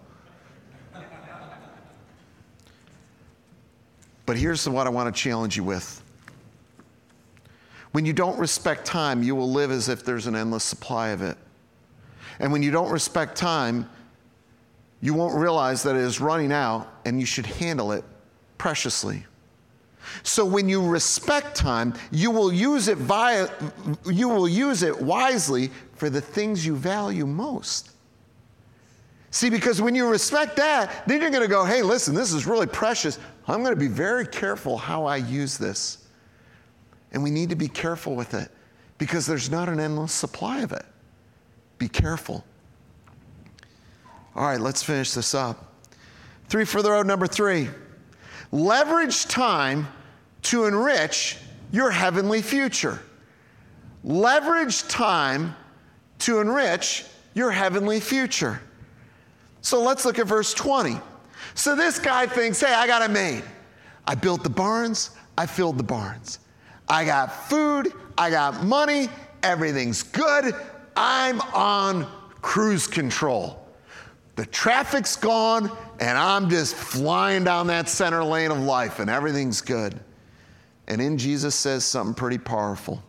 [4.26, 6.02] But here's what I want to challenge you with.
[7.92, 11.22] When you don't respect time, you will live as if there's an endless supply of
[11.22, 11.38] it.
[12.40, 13.90] And when you don't respect time,
[15.02, 18.04] you won't realize that it is running out and you should handle it
[18.58, 19.26] preciously.
[20.24, 23.50] So when you respect time, you will use it via,
[24.06, 27.92] you will use it wisely for the things you value most.
[29.32, 32.46] See, because when you respect that, then you're going to go, hey, listen, this is
[32.46, 33.18] really precious.
[33.48, 36.06] I'm going to be very careful how I use this.
[37.14, 38.52] And we need to be careful with it
[38.98, 40.86] because there's not an endless supply of it.
[41.78, 42.44] Be careful.
[44.36, 45.74] All right, let's finish this up.
[46.50, 47.70] Three for the road, number three.
[48.52, 49.88] Leverage time
[50.44, 51.38] to enrich
[51.72, 53.00] your heavenly future.
[54.04, 55.56] Leverage time
[56.20, 58.62] to enrich your heavenly future.
[59.62, 60.98] So let's look at verse 20.
[61.54, 63.44] So this guy thinks, hey, I got a made.
[64.06, 66.40] I built the barns, I filled the barns.
[66.90, 69.10] I got food, I got money,
[69.44, 70.56] everything's good.
[70.96, 72.08] I'm on
[72.42, 73.66] cruise control.
[74.36, 79.62] The traffic's gone, and I'm just flying down that center lane of life, and everything's
[79.62, 80.00] good.
[80.88, 83.04] And then Jesus says something pretty powerful.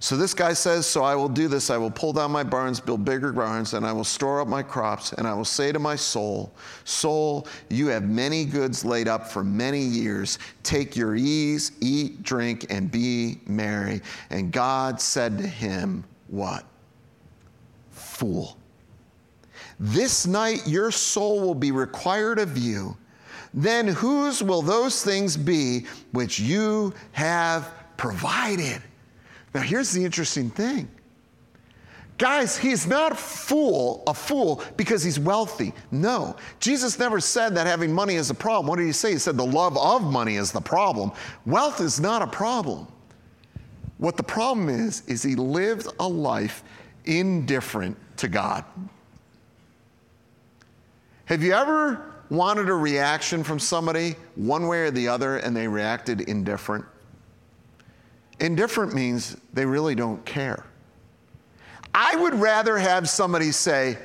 [0.00, 1.70] So this guy says, So I will do this.
[1.70, 4.62] I will pull down my barns, build bigger barns, and I will store up my
[4.62, 5.12] crops.
[5.12, 6.52] And I will say to my soul,
[6.84, 10.38] Soul, you have many goods laid up for many years.
[10.62, 14.02] Take your ease, eat, drink, and be merry.
[14.30, 16.64] And God said to him, What?
[17.90, 18.56] Fool.
[19.78, 22.96] This night your soul will be required of you.
[23.52, 28.82] Then whose will those things be which you have provided?
[29.56, 30.86] Now, here's the interesting thing
[32.18, 35.72] Guys, he's not fool, a fool because he's wealthy.
[35.90, 36.36] No.
[36.60, 38.66] Jesus never said that having money is a problem.
[38.66, 39.12] What did he say?
[39.12, 41.10] He said the love of money is the problem.
[41.46, 42.86] Wealth is not a problem.
[43.96, 46.62] What the problem is, is he lived a life
[47.06, 48.62] indifferent to God.
[51.24, 55.66] Have you ever wanted a reaction from somebody one way or the other and they
[55.66, 56.84] reacted indifferent?
[58.40, 60.64] Indifferent means they really don't care.
[61.94, 63.96] I would rather have somebody say,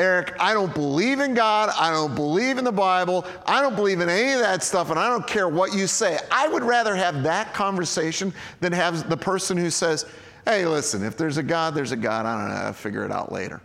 [0.00, 1.70] Eric, I don't believe in God.
[1.76, 3.24] I don't believe in the Bible.
[3.46, 6.18] I don't believe in any of that stuff, and I don't care what you say.
[6.30, 10.06] I would rather have that conversation than have the person who says,
[10.44, 12.26] hey, listen, if there's a God, there's a God.
[12.26, 12.54] I don't know.
[12.54, 13.60] I'll figure it out later.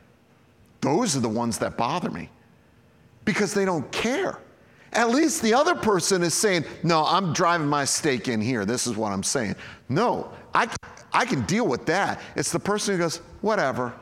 [0.82, 2.30] Those are the ones that bother me
[3.26, 4.38] because they don't care.
[4.93, 8.65] At least the other person is saying, no, I'm driving my stake in here.
[8.65, 9.56] This is what I'm saying.
[9.89, 10.67] No, I,
[11.12, 12.21] I can deal with that.
[12.36, 13.93] It's the person who goes, whatever.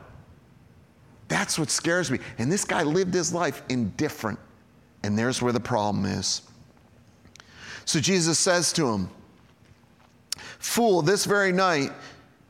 [1.28, 2.18] That's what scares me.
[2.38, 4.38] And this guy lived his life indifferent.
[5.02, 6.42] And there's where the problem is.
[7.84, 9.08] So Jesus says to him,
[10.58, 11.90] Fool, this very night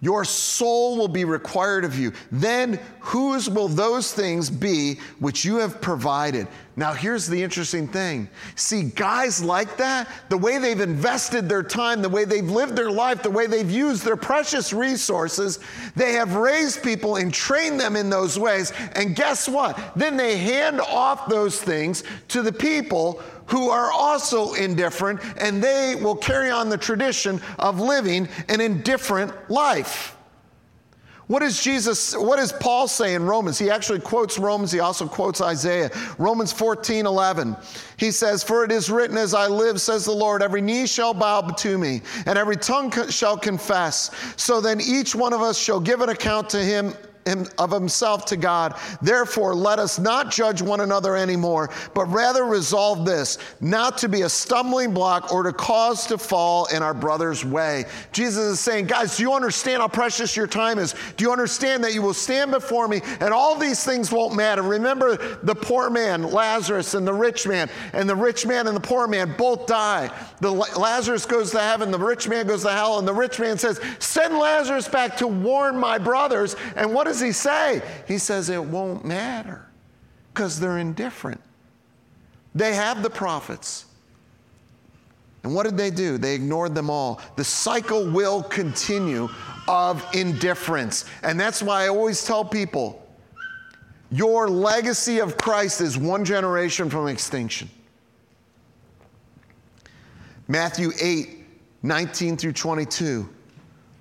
[0.03, 2.13] your soul will be required of you.
[2.33, 6.49] Then whose will those things be which you have provided?
[6.75, 8.29] Now, here's the interesting thing.
[8.57, 12.91] See, guys like that, the way they've invested their time, the way they've lived their
[12.91, 15.61] life, the way they've used their precious resources,
[15.95, 18.73] they have raised people and trained them in those ways.
[18.95, 19.79] And guess what?
[19.95, 25.95] Then they hand off those things to the people who are also indifferent, and they
[26.01, 30.17] will carry on the tradition of living an indifferent life.
[31.29, 33.59] What does Jesus, what does Paul say in Romans?
[33.59, 35.91] He actually quotes Romans, he also quotes Isaiah.
[36.19, 37.57] Romans 14, 11.
[37.97, 41.15] He says, For it is written, As I live, says the Lord, every knee shall
[41.15, 44.11] bow to me, and every tongue shall confess.
[44.37, 46.93] So then each one of us shall give an account to him
[47.27, 48.79] of himself to God.
[49.01, 54.23] Therefore, let us not judge one another anymore, but rather resolve this not to be
[54.23, 57.85] a stumbling block or to cause to fall in our brother's way.
[58.13, 60.95] Jesus is saying, guys, do you understand how precious your time is?
[61.17, 64.63] Do you understand that you will stand before me and all these things won't matter?
[64.63, 68.81] Remember the poor man, Lazarus, and the rich man, and the rich man and the
[68.81, 70.11] poor man both die.
[70.41, 73.59] The Lazarus goes to heaven, the rich man goes to hell, and the rich man
[73.59, 76.57] says, Send Lazarus back to warn my brothers.
[76.77, 77.83] And what does he say?
[78.09, 79.67] He says it won't matter
[80.33, 81.41] because they're indifferent.
[82.55, 83.85] They have the prophets.
[85.43, 86.19] And what did they do?
[86.19, 87.21] They ignored them all.
[87.37, 89.29] The cycle will continue
[89.69, 91.05] of indifference.
[91.23, 93.07] And that's why I always tell people
[94.11, 97.69] your legacy of Christ is one generation from extinction.
[100.49, 101.45] Matthew 8,
[101.83, 103.29] 19 through 22.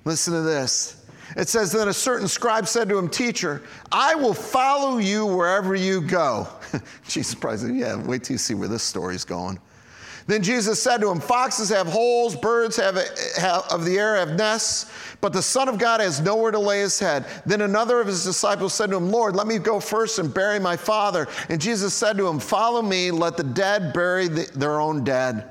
[0.05, 1.00] Listen to this.
[1.35, 5.75] It says, Then a certain scribe said to him, Teacher, I will follow you wherever
[5.75, 6.47] you go.
[7.07, 9.59] Jesus probably said, Yeah, wait till you see where this story's going.
[10.27, 12.95] Then Jesus said to him, Foxes have holes, birds have,
[13.37, 16.79] have, of the air have nests, but the Son of God has nowhere to lay
[16.79, 17.25] his head.
[17.45, 20.59] Then another of his disciples said to him, Lord, let me go first and bury
[20.59, 21.27] my father.
[21.49, 25.49] And Jesus said to him, Follow me, let the dead bury the, their own dead.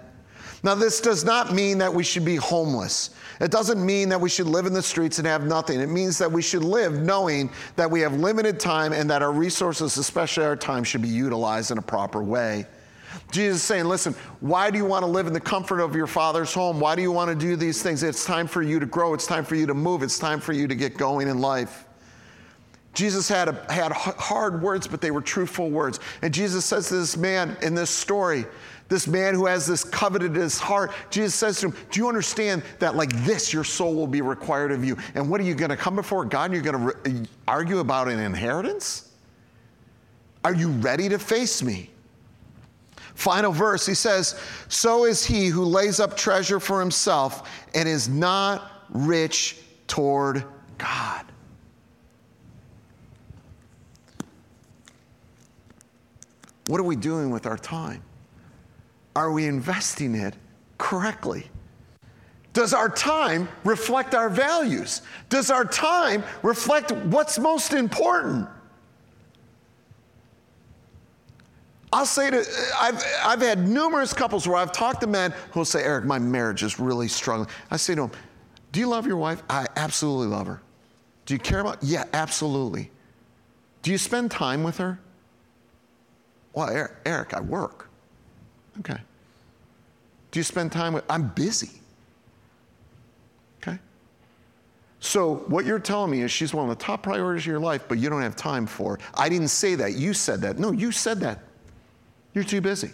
[0.63, 3.11] Now, this does not mean that we should be homeless.
[3.41, 5.81] It doesn't mean that we should live in the streets and have nothing.
[5.81, 9.33] It means that we should live knowing that we have limited time and that our
[9.33, 12.67] resources, especially our time, should be utilized in a proper way.
[13.33, 16.07] Jesus is saying, listen, why do you want to live in the comfort of your
[16.07, 16.79] father's home?
[16.79, 18.03] Why do you want to do these things?
[18.03, 19.15] It's time for you to grow.
[19.15, 20.03] It's time for you to move.
[20.03, 21.87] It's time for you to get going in life.
[22.93, 26.01] Jesus had, a, had hard words, but they were truthful words.
[26.23, 28.47] And Jesus says to this man in this story,
[28.91, 32.09] this man who has this coveted in his heart, Jesus says to him, Do you
[32.09, 34.99] understand that like this, your soul will be required of you?
[35.15, 37.79] And what are you going to come before God and you're going to re- argue
[37.79, 39.13] about an inheritance?
[40.45, 41.89] Are you ready to face me?
[43.15, 48.09] Final verse, he says, So is he who lays up treasure for himself and is
[48.09, 50.45] not rich toward
[50.79, 51.27] God.
[56.67, 58.03] What are we doing with our time?
[59.17, 60.35] Are we investing it
[60.79, 61.51] correctly?
[62.53, 65.03] Does our time reflect our values?
[65.29, 68.49] Does our time reflect what's most important?
[71.93, 72.45] I'll say to,
[72.81, 76.63] I've, I've had numerous couples where I've talked to men who'll say, Eric, my marriage
[76.63, 77.49] is really struggling.
[77.71, 78.13] I say to them,
[78.71, 79.43] Do you love your wife?
[79.51, 80.61] I absolutely love her.
[81.27, 81.83] Do you care about?
[81.83, 82.91] Yeah, absolutely.
[83.83, 85.01] Do you spend time with her?
[86.53, 87.90] Well, Eric, I work.
[88.81, 88.99] Okay.
[90.31, 91.05] Do you spend time with?
[91.11, 91.71] I'm busy.
[93.63, 93.79] Okay.
[95.01, 97.85] So, what you're telling me is she's one of the top priorities of your life,
[97.89, 98.99] but you don't have time for.
[99.15, 99.95] I didn't say that.
[99.95, 100.59] You said that.
[100.59, 101.41] No, you said that.
[102.35, 102.91] You're too busy.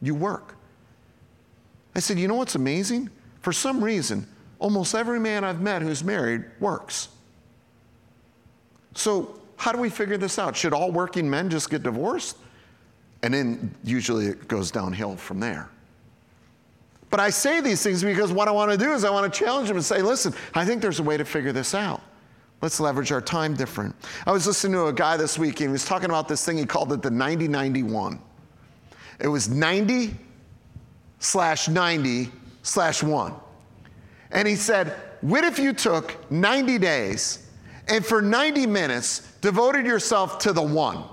[0.00, 0.56] You work.
[1.94, 3.10] I said, You know what's amazing?
[3.40, 4.26] For some reason,
[4.58, 7.08] almost every man I've met who's married works.
[8.94, 10.56] So, how do we figure this out?
[10.56, 12.36] Should all working men just get divorced?
[13.22, 15.68] And then usually it goes downhill from there.
[17.10, 19.38] But I say these things because what I want to do is I want to
[19.38, 22.00] challenge them and say, listen, I think there's a way to figure this out.
[22.62, 23.94] Let's leverage our time different.
[24.26, 26.56] I was listening to a guy this week and he was talking about this thing,
[26.56, 28.20] he called it the 9091.
[29.18, 30.14] It was 90
[31.18, 32.30] slash 90
[32.62, 33.34] slash 1.
[34.30, 37.46] And he said, What if you took 90 days
[37.88, 41.04] and for 90 minutes devoted yourself to the one?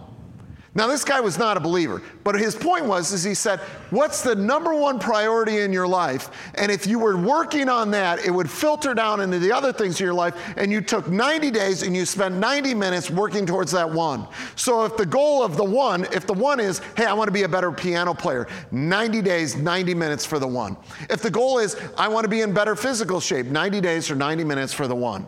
[0.78, 3.59] Now, this guy was not a believer, but his point was, is he said,
[3.89, 6.30] what's the number one priority in your life?
[6.53, 9.99] And if you were working on that, it would filter down into the other things
[9.99, 13.71] in your life, and you took 90 days and you spent 90 minutes working towards
[13.71, 14.28] that one.
[14.55, 17.34] So if the goal of the one, if the one is, hey, I want to
[17.34, 20.78] be a better piano player, 90 days, 90 minutes for the one.
[21.09, 24.15] If the goal is, I want to be in better physical shape, 90 days or
[24.15, 25.25] 90 minutes for the one.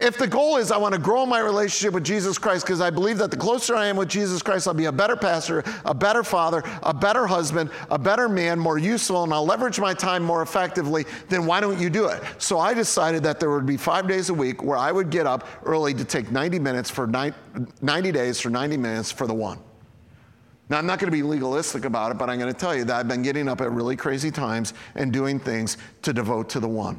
[0.00, 2.90] If the goal is I want to grow my relationship with Jesus Christ because I
[2.90, 5.94] believe that the closer I am with Jesus Christ, I'll be a better pastor, a
[5.94, 10.22] better father, a better husband, a better man, more useful, and I'll leverage my time
[10.22, 12.22] more effectively, then why don't you do it?
[12.38, 15.26] So I decided that there would be five days a week where I would get
[15.26, 19.58] up early to take 90 minutes for 90 days for 90 minutes for the one.
[20.70, 22.84] Now, I'm not going to be legalistic about it, but I'm going to tell you
[22.84, 26.60] that I've been getting up at really crazy times and doing things to devote to
[26.60, 26.98] the one.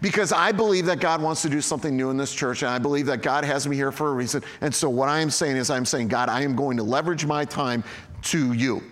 [0.00, 2.78] Because I believe that God wants to do something new in this church, and I
[2.78, 4.42] believe that God has me here for a reason.
[4.60, 7.24] And so, what I am saying is, I'm saying, God, I am going to leverage
[7.24, 7.82] my time
[8.22, 8.82] to you,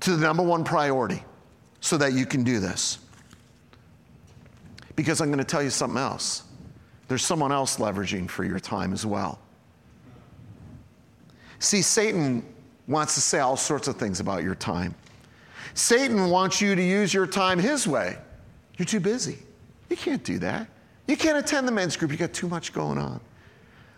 [0.00, 1.24] to the number one priority,
[1.80, 2.98] so that you can do this.
[4.96, 6.44] Because I'm going to tell you something else.
[7.08, 9.40] There's someone else leveraging for your time as well.
[11.58, 12.44] See, Satan
[12.86, 14.94] wants to say all sorts of things about your time.
[15.74, 18.16] Satan wants you to use your time his way.
[18.76, 19.38] You're too busy.
[19.88, 20.68] You can't do that.
[21.06, 22.10] You can't attend the men's group.
[22.10, 23.20] You got too much going on.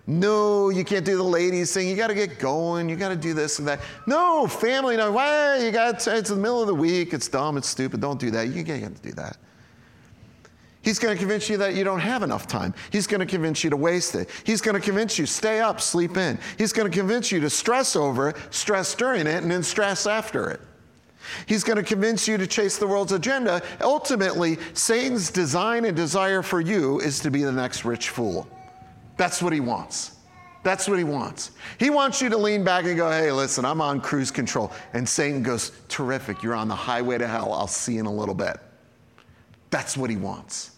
[0.08, 1.88] No, you can't do the ladies thing.
[1.88, 2.88] You got to get going.
[2.88, 3.80] You got to do this and that.
[4.06, 4.96] No, family.
[4.96, 5.58] No, why?
[5.58, 7.12] You got it's the middle of the week.
[7.12, 7.56] It's dumb.
[7.56, 8.00] It's stupid.
[8.00, 8.48] Don't do that.
[8.48, 9.36] You can't get to do that.
[10.82, 12.72] He's going to convince you that you don't have enough time.
[12.92, 14.30] He's going to convince you to waste it.
[14.44, 16.38] He's going to convince you stay up, sleep in.
[16.56, 20.06] He's going to convince you to stress over it, stress during it, and then stress
[20.06, 20.60] after it.
[21.46, 23.62] He's going to convince you to chase the world's agenda.
[23.80, 28.48] Ultimately, Satan's design and desire for you is to be the next rich fool.
[29.16, 30.12] That's what he wants.
[30.62, 31.52] That's what he wants.
[31.78, 34.72] He wants you to lean back and go, hey, listen, I'm on cruise control.
[34.94, 37.52] And Satan goes, terrific, you're on the highway to hell.
[37.52, 38.56] I'll see you in a little bit.
[39.70, 40.72] That's what he wants.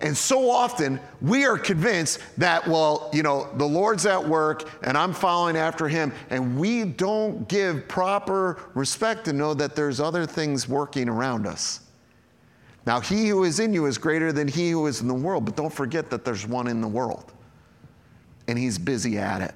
[0.00, 4.96] And so often we are convinced that, well, you know, the Lord's at work and
[4.96, 10.24] I'm following after him, and we don't give proper respect to know that there's other
[10.24, 11.80] things working around us.
[12.86, 15.44] Now, he who is in you is greater than he who is in the world,
[15.44, 17.32] but don't forget that there's one in the world,
[18.48, 19.54] and he's busy at it.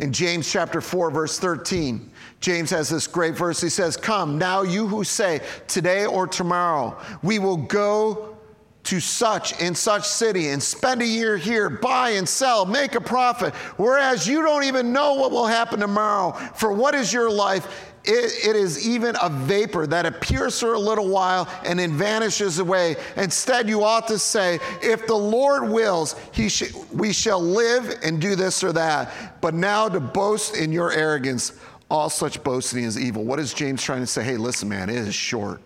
[0.00, 2.10] In James chapter 4, verse 13,
[2.44, 3.58] James has this great verse.
[3.58, 8.36] He says, Come, now you who say, today or tomorrow, we will go
[8.82, 13.00] to such and such city and spend a year here, buy and sell, make a
[13.00, 16.32] profit, whereas you don't even know what will happen tomorrow.
[16.54, 17.92] For what is your life?
[18.04, 22.58] It, it is even a vapor that appears for a little while and then vanishes
[22.58, 22.96] away.
[23.16, 28.20] Instead, you ought to say, If the Lord wills, he sh- we shall live and
[28.20, 29.40] do this or that.
[29.40, 31.58] But now to boast in your arrogance,
[31.90, 33.24] all such boasting is evil.
[33.24, 34.24] What is James trying to say?
[34.24, 35.60] Hey, listen, man, it is short.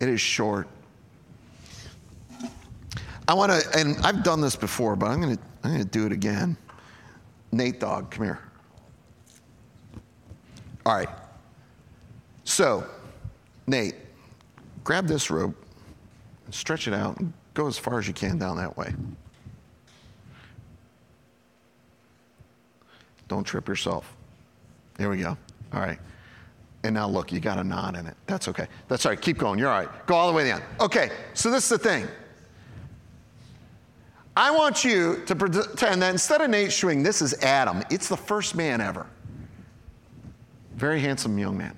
[0.00, 0.68] It is short.
[3.28, 5.88] I want to, and I've done this before, but I'm going to, I'm going to
[5.88, 6.56] do it again.
[7.50, 8.40] Nate Dog, come here.
[10.84, 11.08] All right.
[12.44, 12.84] So,
[13.66, 13.96] Nate,
[14.84, 15.56] grab this rope,
[16.44, 18.94] and stretch it out, and go as far as you can down that way.
[23.26, 24.15] Don't trip yourself.
[24.98, 25.36] There we go.
[25.72, 25.98] All right.
[26.84, 28.14] And now look, you got a knot in it.
[28.26, 28.68] That's okay.
[28.88, 29.20] That's all right.
[29.20, 29.58] Keep going.
[29.58, 30.06] You're all right.
[30.06, 30.62] Go all the way down.
[30.80, 32.06] Okay, so this is the thing.
[34.36, 37.82] I want you to pretend that instead of Nate Schwing, this is Adam.
[37.90, 39.06] It's the first man ever.
[40.76, 41.76] Very handsome young man,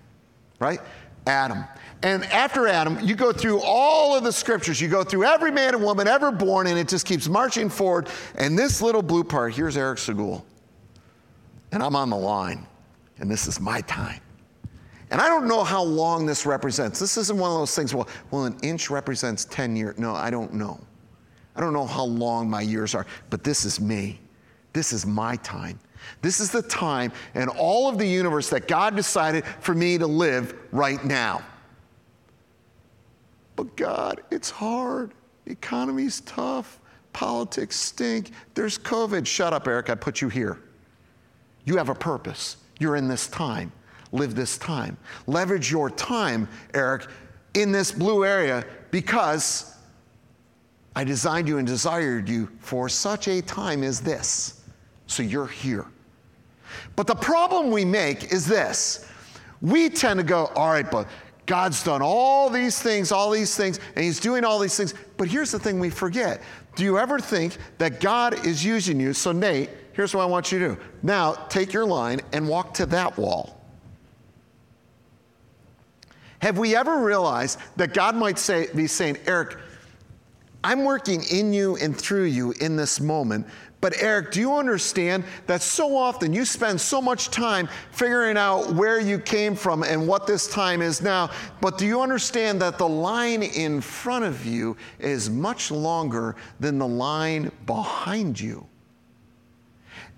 [0.60, 0.80] right?
[1.26, 1.64] Adam.
[2.02, 4.80] And after Adam, you go through all of the scriptures.
[4.80, 8.08] You go through every man and woman ever born, and it just keeps marching forward.
[8.34, 10.42] And this little blue part, here's Eric Segul.
[11.72, 12.67] And I'm on the line
[13.20, 14.20] and this is my time.
[15.10, 16.98] And I don't know how long this represents.
[16.98, 19.98] This isn't one of those things, well, well, an inch represents 10 years.
[19.98, 20.80] No, I don't know.
[21.56, 24.20] I don't know how long my years are, but this is me.
[24.72, 25.80] This is my time.
[26.22, 30.06] This is the time in all of the universe that God decided for me to
[30.06, 31.42] live right now.
[33.56, 35.14] But God, it's hard.
[35.44, 36.78] The economy's tough.
[37.12, 38.30] Politics stink.
[38.54, 39.26] There's COVID.
[39.26, 39.90] Shut up, Eric.
[39.90, 40.60] I put you here.
[41.64, 42.58] You have a purpose.
[42.78, 43.72] You're in this time.
[44.12, 44.96] Live this time.
[45.26, 47.06] Leverage your time, Eric,
[47.54, 49.74] in this blue area because
[50.96, 54.62] I designed you and desired you for such a time as this.
[55.06, 55.86] So you're here.
[56.96, 59.08] But the problem we make is this
[59.60, 61.08] we tend to go, all right, but
[61.46, 64.94] God's done all these things, all these things, and He's doing all these things.
[65.16, 66.42] But here's the thing we forget.
[66.76, 69.12] Do you ever think that God is using you?
[69.12, 70.80] So, Nate, here's what I want you to do.
[71.02, 73.60] Now, take your line and walk to that wall.
[76.38, 79.56] Have we ever realized that God might say, be saying, Eric,
[80.62, 83.48] I'm working in you and through you in this moment,
[83.80, 88.74] but, Eric, do you understand that so often you spend so much time figuring out
[88.74, 91.30] where you came from and what this time is now?
[91.60, 96.78] But do you understand that the line in front of you is much longer than
[96.78, 98.64] the line behind you?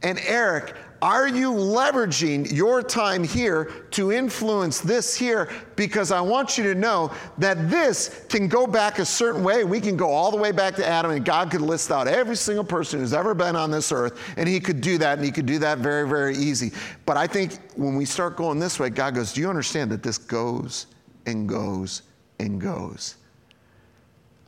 [0.03, 5.49] And, Eric, are you leveraging your time here to influence this here?
[5.75, 9.65] Because I want you to know that this can go back a certain way.
[9.65, 12.37] We can go all the way back to Adam, and God could list out every
[12.37, 15.31] single person who's ever been on this earth, and He could do that, and He
[15.31, 16.71] could do that very, very easy.
[17.07, 20.03] But I think when we start going this way, God goes, Do you understand that
[20.03, 20.87] this goes
[21.25, 22.03] and goes
[22.39, 23.17] and goes?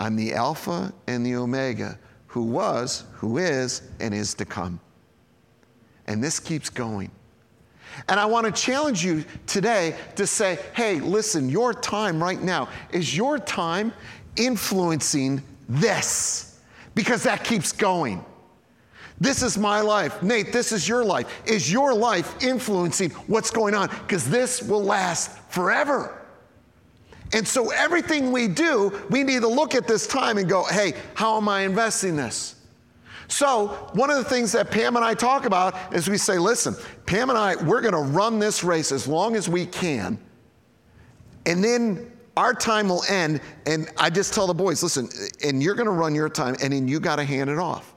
[0.00, 4.80] I'm the Alpha and the Omega, who was, who is, and is to come.
[6.06, 7.10] And this keeps going.
[8.08, 12.68] And I want to challenge you today to say, hey, listen, your time right now
[12.90, 13.92] is your time
[14.36, 16.60] influencing this
[16.94, 18.24] because that keeps going.
[19.20, 20.22] This is my life.
[20.22, 21.42] Nate, this is your life.
[21.46, 23.88] Is your life influencing what's going on?
[23.88, 26.18] Because this will last forever.
[27.32, 30.94] And so everything we do, we need to look at this time and go, hey,
[31.14, 32.56] how am I investing this?
[33.32, 36.76] So, one of the things that Pam and I talk about is we say, listen,
[37.06, 40.18] Pam and I, we're going to run this race as long as we can.
[41.46, 43.40] And then our time will end.
[43.64, 45.08] And I just tell the boys, listen,
[45.42, 47.94] and you're going to run your time, and then you got to hand it off.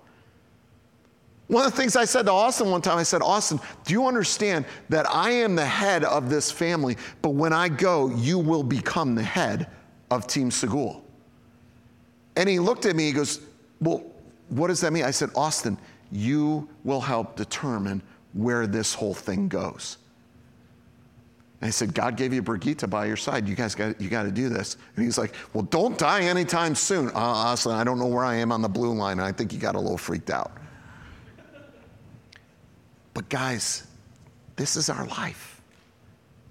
[1.48, 4.08] One of the things I said to Austin one time, I said, Austin, do you
[4.08, 8.64] understand that I am the head of this family, but when I go, you will
[8.64, 9.68] become the head
[10.10, 11.02] of Team Segul?
[12.38, 13.42] And he looked at me, he goes,
[13.82, 14.15] Well,
[14.50, 15.04] what does that mean?
[15.04, 15.78] I said, Austin,
[16.12, 18.02] you will help determine
[18.34, 19.98] where this whole thing goes.
[21.62, 23.48] And I said, God gave you Brigitte by your side.
[23.48, 24.78] You guys got you got to do this.
[24.96, 27.08] And he's like, Well, don't die anytime soon.
[27.10, 29.20] Uh, Austin, I don't know where I am on the blue line.
[29.20, 30.52] And I think he got a little freaked out.
[33.14, 33.88] But guys,
[34.58, 35.62] this is our life.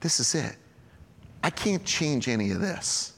[0.00, 0.56] This is it.
[1.42, 3.12] I can't change any of this,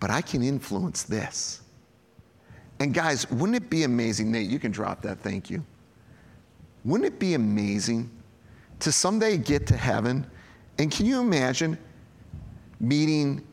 [0.00, 1.60] but I can influence this.
[2.78, 4.50] And guys, wouldn't it be amazing, Nate?
[4.50, 5.64] You can drop that, thank you.
[6.84, 8.10] Wouldn't it be amazing
[8.80, 10.26] to someday get to heaven?
[10.78, 11.78] And can you imagine
[12.80, 13.44] meeting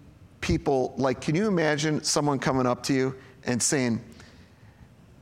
[0.41, 0.93] people?
[0.97, 3.15] Like, can you imagine someone coming up to you
[3.45, 4.03] and saying,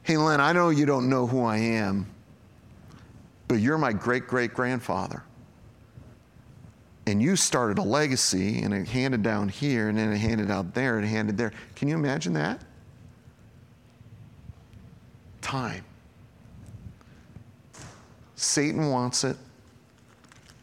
[0.03, 2.07] Hey, Len, I know you don't know who I am,
[3.47, 5.23] but you're my great great grandfather.
[7.05, 10.73] And you started a legacy and it handed down here and then it handed out
[10.73, 11.51] there and handed there.
[11.75, 12.61] Can you imagine that?
[15.51, 15.83] Time.
[18.35, 19.35] Satan wants it,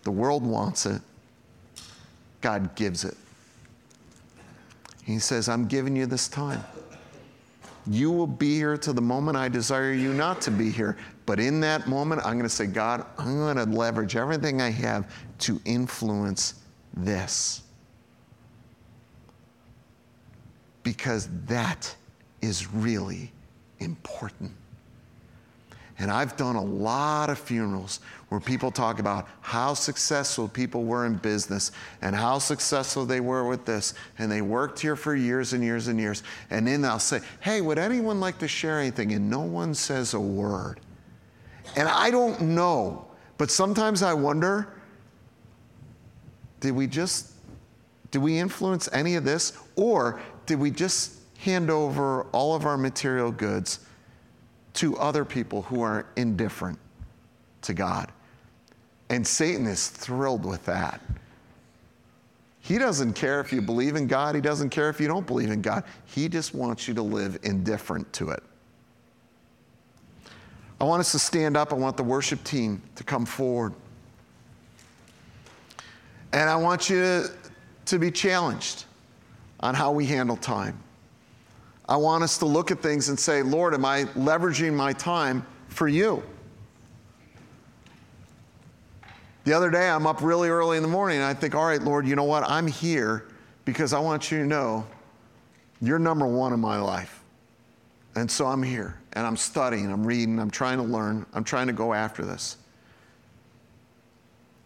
[0.03, 1.03] the world wants it,
[2.41, 3.15] God gives it.
[5.05, 6.65] He says, I'm giving you this time.
[7.87, 10.97] You will be here to the moment I desire you not to be here.
[11.27, 14.71] But in that moment, I'm going to say, God, I'm going to leverage everything I
[14.71, 16.55] have to influence
[16.95, 17.63] this.
[20.83, 21.95] Because that
[22.41, 23.31] is really
[23.81, 24.53] important.
[25.99, 31.07] And I've done a lot of funerals where people talk about how successful people were
[31.07, 31.73] in business
[32.03, 33.95] and how successful they were with this.
[34.19, 36.23] And they worked here for years and years and years.
[36.51, 39.13] And then they'll say, Hey, would anyone like to share anything?
[39.13, 40.81] And no one says a word.
[41.77, 44.75] And I don't know, but sometimes I wonder
[46.61, 47.33] did we just,
[48.11, 49.57] did we influence any of this?
[49.77, 53.81] Or did we just hand over all of our material goods?
[54.79, 56.79] To other people who are indifferent
[57.63, 58.13] to God.
[59.11, 61.01] And Satan is thrilled with that.
[62.61, 65.51] He doesn't care if you believe in God, He doesn't care if you don't believe
[65.51, 65.85] in God.
[66.05, 68.43] He just wants you to live indifferent to it.
[70.81, 71.73] I want us to stand up.
[71.73, 73.75] I want the worship team to come forward.
[76.33, 77.33] And I want you to,
[77.87, 78.85] to be challenged
[79.59, 80.79] on how we handle time.
[81.89, 85.47] I want us to look at things and say, Lord, am I leveraging my time
[85.69, 86.23] for you?
[89.45, 91.81] The other day, I'm up really early in the morning and I think, all right,
[91.81, 92.43] Lord, you know what?
[92.43, 93.29] I'm here
[93.65, 94.87] because I want you to know
[95.81, 97.23] you're number one in my life.
[98.15, 101.69] And so I'm here and I'm studying, I'm reading, I'm trying to learn, I'm trying
[101.69, 102.59] to go after this.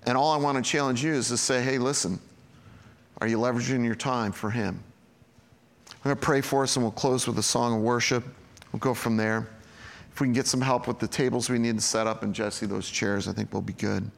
[0.04, 2.18] And all I want to challenge you is to say, hey, listen,
[3.20, 4.82] are you leveraging your time for Him?
[6.02, 8.24] I'm going to pray for us and we'll close with a song of worship.
[8.72, 9.48] We'll go from there.
[10.12, 12.34] If we can get some help with the tables we need to set up and
[12.34, 14.10] Jesse, those chairs, I think we'll be good.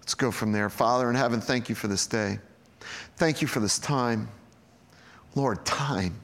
[0.00, 0.68] Let's go from there.
[0.68, 2.40] Father in heaven, thank you for this day.
[3.16, 4.28] Thank you for this time.
[5.36, 6.16] Lord, time.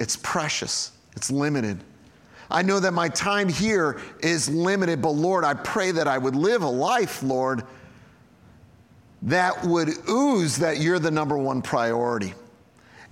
[0.00, 1.78] It's precious, it's limited.
[2.50, 6.34] I know that my time here is limited, but Lord, I pray that I would
[6.34, 7.62] live a life, Lord,
[9.22, 12.34] that would ooze that you're the number one priority.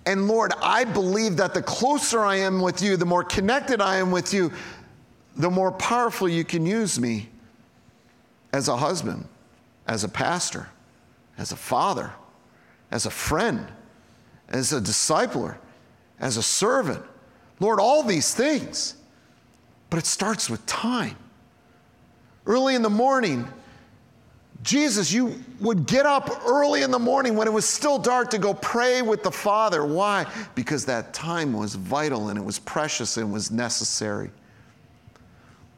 [0.08, 3.96] And Lord, I believe that the closer I am with you, the more connected I
[3.96, 4.50] am with you,
[5.36, 7.28] the more powerful you can use me
[8.50, 9.28] as a husband,
[9.86, 10.66] as a pastor,
[11.36, 12.10] as a father,
[12.90, 13.68] as a friend,
[14.48, 15.58] as a discipler,
[16.18, 17.04] as a servant.
[17.60, 18.94] Lord, all these things.
[19.90, 21.18] But it starts with time.
[22.46, 23.46] Early in the morning,
[24.62, 28.38] Jesus, you would get up early in the morning when it was still dark to
[28.38, 29.84] go pray with the Father.
[29.84, 30.26] Why?
[30.54, 34.30] Because that time was vital and it was precious and was necessary.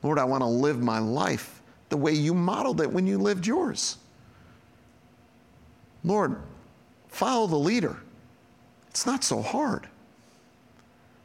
[0.02, 1.60] Lord, I want to live my life
[1.90, 3.98] the way you modeled it when you lived yours.
[6.02, 6.36] Lord,
[7.08, 7.96] follow the leader.
[8.88, 9.88] It's not so hard.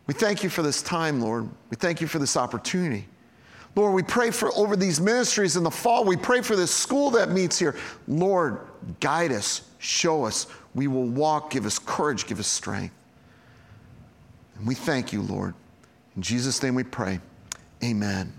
[0.07, 1.49] We thank you for this time, Lord.
[1.69, 3.07] We thank you for this opportunity.
[3.75, 6.05] Lord, we pray for over these ministries in the fall.
[6.05, 7.75] We pray for this school that meets here.
[8.07, 8.59] Lord,
[9.01, 10.47] guide us, show us.
[10.73, 12.93] We will walk, give us courage, give us strength.
[14.57, 15.53] And we thank you, Lord.
[16.15, 17.19] In Jesus' name we pray.
[17.83, 18.33] Amen.